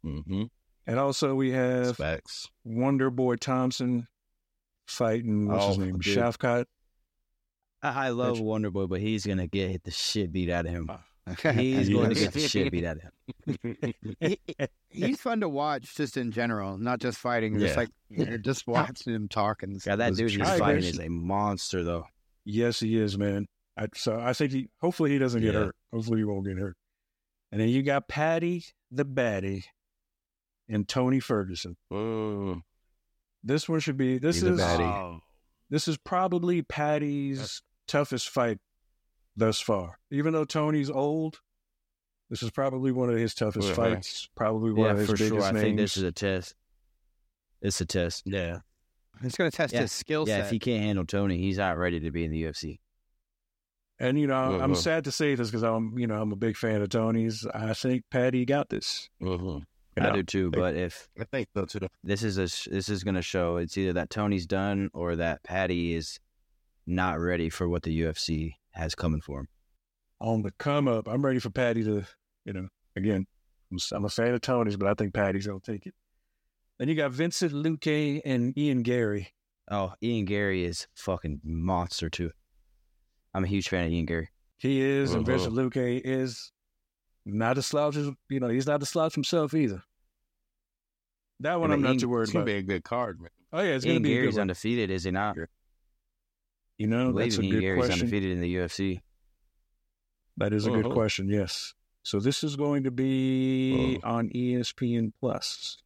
[0.03, 0.43] Mm-hmm.
[0.87, 2.47] And also we have Facts.
[2.63, 4.07] Wonder Boy Thompson
[4.87, 5.99] fighting what's his Oh, name?
[5.99, 6.17] dude.
[6.17, 6.65] Shavkat.
[7.81, 10.65] I, I love Which- Wonder Boy, but he's gonna get hit the shit beat out
[10.65, 10.89] of him.
[10.89, 11.03] Ah.
[11.53, 13.03] He's going to get the shit beat out of
[14.21, 14.37] him.
[14.89, 17.57] He's fun to watch just in general, not just fighting.
[17.59, 20.99] Just like you know, just watching him talk and Yeah, that dude he's fighting is
[20.99, 22.05] a monster, though.
[22.45, 23.47] Yes, he is, man.
[23.75, 24.69] I, so I think he.
[24.81, 25.61] Hopefully he doesn't get Yeah.
[25.61, 25.75] hurt.
[25.91, 26.77] Hopefully he won't get hurt.
[27.51, 29.63] And then you got Paddy the Baddy
[30.69, 31.75] and Tony Ferguson.
[33.45, 34.17] This one should be.
[34.17, 34.81] This he's is baddie.
[34.81, 35.21] Oh.
[35.69, 38.57] this is probably Paddy's toughest fight
[39.37, 39.99] thus far.
[40.11, 41.39] Even though Tony's old,
[42.29, 43.75] this is probably one of his toughest Uh-huh.
[43.95, 44.27] fights.
[44.35, 45.43] Probably one Yeah, of his for biggest sure.
[45.43, 45.61] I names.
[45.63, 46.55] think this is a test.
[47.61, 48.23] It's a test.
[48.25, 48.59] yeah.
[49.23, 49.81] It's going to test Yeah.
[49.81, 50.45] his skill Yeah, set.
[50.45, 52.79] if he can't handle Tony, he's not ready to be in the UFC.
[53.97, 56.57] and you know, I'm sad to say this because I'm, you know, I'm a big
[56.57, 57.45] fan of Tony's.
[57.53, 59.09] I think Paddy got this.
[59.21, 59.59] Mm-hmm.
[59.97, 60.51] You I do too.
[60.51, 61.87] But if I think so too.
[62.03, 65.41] this is a, this is going to show it's either that Tony's done or that
[65.43, 66.19] Paddy is
[66.85, 69.47] not ready for what the UFC has coming for him.
[70.19, 71.07] on the come up.
[71.07, 72.03] I'm ready for Paddy to,
[72.45, 72.67] you know,
[72.97, 73.25] again,
[73.71, 75.93] I'm, s- I'm a fan of Tony's, but I think Paddy's gonna take it.
[76.77, 79.29] Then you got Vincent Luque and Ian Garry.
[79.71, 82.31] Oh, Ian Garry is fucking monster too.
[83.33, 84.29] I'm a huge fan of Ian Garry.
[84.57, 85.37] He is, and Uh-huh.
[85.37, 86.51] Vincent Luque is
[87.25, 87.95] not a slouch.
[87.95, 89.83] You know, he's not a slouch himself either.
[91.41, 92.51] That one Yeah, I'm not Ian- too worried It's gonna about.
[92.51, 93.29] be a good card, man.
[93.51, 95.37] Oh yeah, it's gonna be Garry's undefeated, is he not?
[96.77, 98.01] You know, believe that's a Ian good Garry's question.
[98.01, 99.01] undefeated in the UFC.
[100.37, 100.93] That is a good Uh-huh.
[100.93, 101.29] question.
[101.29, 101.73] Yes.
[102.03, 104.15] So this is going to be Uh-huh.
[104.15, 105.77] on ESPN Plus.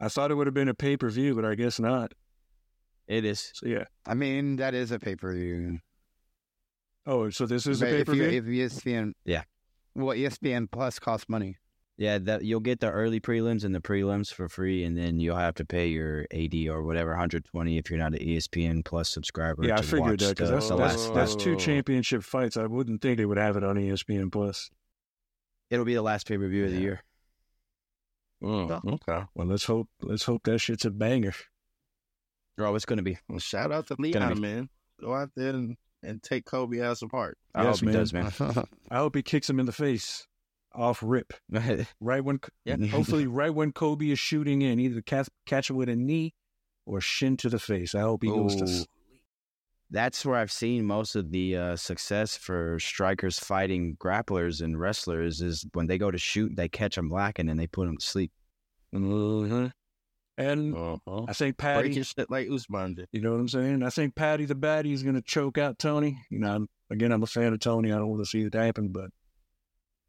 [0.00, 2.14] I thought it would have been a pay per view, but I guess not.
[3.06, 3.50] It is.
[3.54, 3.84] So yeah.
[4.06, 5.80] I mean, that is a pay per view.
[7.06, 8.24] Oh, so this is a pay per view.
[8.24, 9.44] if ESPN, Yeah.
[9.94, 11.56] Well, ESPN Plus costs money.
[11.96, 15.36] Yeah, that you'll get the early prelims and the prelims for free, and then you'll
[15.36, 19.64] have to pay your AD or whatever 120 if you're not an ESPN Plus subscriber.
[19.64, 21.40] Yeah, I figured watch that because that's the that's, last that's fight.
[21.44, 21.58] two Oh.
[21.58, 22.56] championship fights.
[22.56, 24.70] I wouldn't think they would have it on ESPN Plus.
[25.70, 27.04] It'll be the last pay per view of the year.
[28.42, 29.24] Mm, okay.
[29.34, 31.32] Well, let's hope let's hope that shit's a banger.
[32.58, 33.18] Oh, it's going to be.
[33.28, 34.68] Well, shout out to Gonna Leon, be- man.
[35.00, 37.38] Go out there and, and take Colby ass apart.
[37.54, 38.32] I Yes, hope he does, man.
[38.90, 40.26] I hope he kicks him in the face,
[40.74, 41.32] off rip,
[42.00, 42.76] right when Yeah.
[42.90, 46.34] hopefully right when Colby is shooting in, either catch catch him with a knee
[46.86, 47.94] or shin to the face.
[47.94, 48.64] I hope he goes to.
[48.64, 48.84] Ooh.
[49.90, 55.40] That's where I've seen most of the uh, success for strikers fighting grapplers and wrestlers
[55.40, 58.04] is when they go to shoot, they catch them lacking and they put them to
[58.04, 58.32] sleep.
[58.92, 59.72] Mhm.
[60.36, 61.24] And Uh-huh.
[61.28, 63.08] I think Paddy, Breaking shit like Usman did.
[63.12, 63.82] you know what I'm saying?
[63.84, 66.18] I think Paddy the Baddy is going to choke out Tony.
[66.30, 67.92] You know, I'm, again, I'm a fan of Tony.
[67.92, 69.10] I don't want to see it happen, but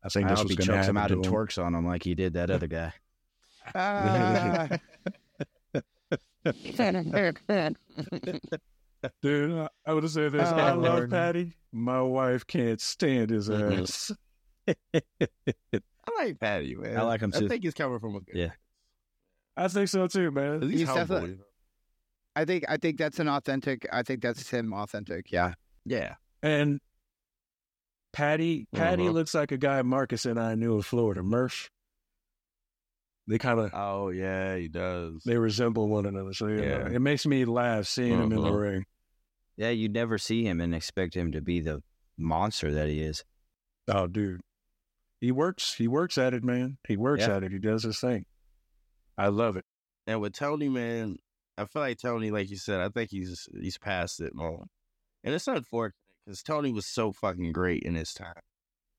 [0.03, 1.31] I think I this hope was he going to chokes happen him out and him.
[1.31, 2.93] twerks on him like he did that other guy.
[3.73, 4.67] Ah.
[9.21, 10.47] Dude, I- I would say said this.
[10.49, 11.11] Oh, I love Lord.
[11.11, 11.53] Paddy.
[11.71, 13.83] My wife can't stand his Mhm.
[13.83, 14.11] ass.
[14.97, 16.97] I like Paddy, man.
[16.97, 17.45] I like him too.
[17.45, 18.35] I think he's coming from a good.
[18.35, 18.51] Yeah.
[19.57, 20.61] I think so too, man.
[20.63, 21.37] He's, He's humble, definitely-
[22.35, 23.87] I think I think that's an authentic.
[23.93, 25.31] I think that's him authentic.
[25.31, 25.53] Yeah.
[25.85, 26.15] Yeah.
[26.43, 26.79] And
[28.11, 29.11] Paddy, Paddy Uh-huh.
[29.13, 31.69] looks like a guy Marcus and I knew in Florida, Murph.
[33.27, 35.23] They kind of Oh yeah, he does.
[35.25, 36.77] they resemble one another, so you Yeah.
[36.79, 38.53] know, it makes me laugh seeing him in the Uh-huh.
[38.57, 38.85] ring.
[39.57, 41.81] Yeah, you never see him and expect him to be the
[42.17, 43.23] monster that he is.
[43.87, 44.41] Oh, dude,
[45.21, 45.73] he works.
[45.75, 46.77] He works at it, man.
[46.87, 47.37] He works Yeah.
[47.37, 47.51] at it.
[47.53, 48.25] He does his thing.
[49.17, 49.65] I love it.
[50.07, 51.17] And with Tony, man,
[51.57, 54.65] I feel like Tony, like you said, I think he's he's past it, man.
[55.23, 55.95] And it's unfortunate
[56.25, 58.33] because Tony was so fucking great in his time.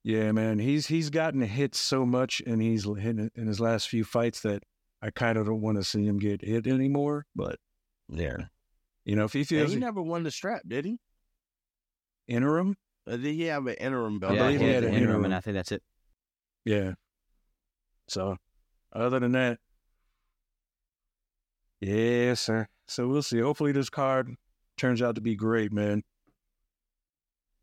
[0.03, 4.05] Yeah, man, he's he's gotten hit so much, and he's hit in his last few
[4.05, 4.63] fights that
[5.03, 7.27] I kind of don't want to see him get hit anymore.
[7.35, 7.57] But
[8.09, 8.37] yeah,
[9.05, 10.99] you know, if he Yeah, feels he never won the strap, did he?
[12.29, 14.35] interim, Uh, did he have an interim belt?
[14.35, 15.25] I believe he he had had an an interim, interim.
[15.27, 15.83] and I think that's it.
[16.65, 16.95] yeah.
[18.09, 18.37] So,
[18.93, 19.59] other than that,
[21.81, 22.69] yeah, sir.
[22.87, 23.41] So we'll see.
[23.41, 24.35] Hopefully, this card
[24.77, 26.03] turns out to be great, man.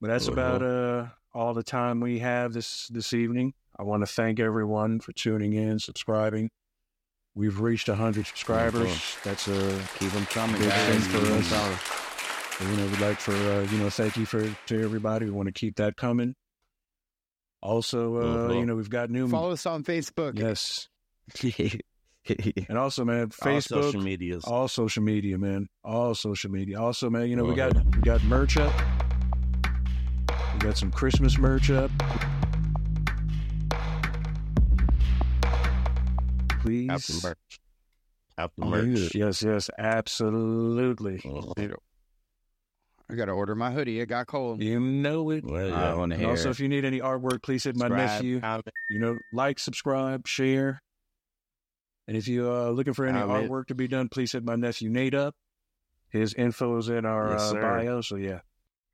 [0.01, 0.33] But that's Mhm.
[0.33, 3.53] about uh all the time we have this this evening.
[3.77, 6.51] I want to thank everyone for tuning in, subscribing.
[7.35, 9.17] We've reached 100 subscribers.
[9.23, 10.87] That's a Keep them coming, big guys.
[10.87, 11.49] thing Keep for 'em us.
[11.49, 11.77] coming.
[12.59, 15.25] So, you know, we'd like for uh, you know, thank you for to everybody.
[15.25, 16.35] We want to keep that coming.
[17.61, 20.37] Also, uh, you know, we've got new Follow us on Facebook.
[20.37, 20.89] yes,
[22.69, 24.43] and also, man, All Facebook, social medias.
[24.45, 26.79] all social media, man, all social media.
[26.79, 28.73] Also, man, you know, we got we got merch up.
[30.53, 31.91] We got some Christmas merch up.
[36.61, 37.59] Please, Captain merch.
[38.37, 39.15] Captain Oh, merch.
[39.15, 41.17] Yes, yes, absolutely.
[41.19, 41.75] Mhm.
[43.09, 43.99] I gotta order my hoodie.
[43.99, 44.63] It got cold.
[44.63, 45.43] You know it.
[45.43, 45.93] Well, I yeah.
[45.95, 46.29] want to And hear.
[46.29, 48.39] also, if you need any artwork, please hit my Subscribe, nephew.
[48.39, 48.67] comment.
[48.89, 50.81] You know, like, subscribe, share.
[52.07, 53.49] And if you're uh, looking for any Comment.
[53.49, 55.35] artwork to be done, please hit my nephew Nate up.
[56.09, 58.01] His info is in our Yes, uh, bio.
[58.01, 58.41] So, yeah.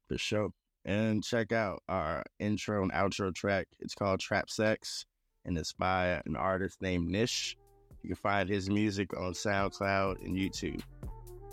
[0.07, 0.49] for sure.
[0.85, 3.67] And check out our intro and outro track.
[3.79, 5.05] It's called Trap Sex,
[5.43, 7.57] and it's by an artist named Nish.
[8.01, 10.81] You can find his music on SoundCloud and YouTube.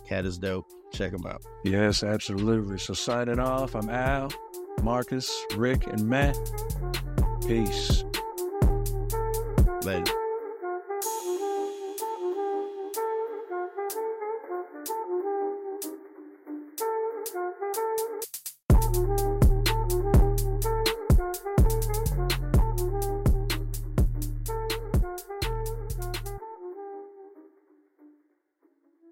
[0.07, 0.67] Cat is dope.
[0.93, 1.43] Check him out.
[1.65, 2.79] Yes, absolutely.
[2.79, 4.31] So, signing off, I'm Al,
[4.83, 6.39] Marcus, Rick, and Matt.
[7.47, 8.05] Peace.
[9.83, 10.13] Later.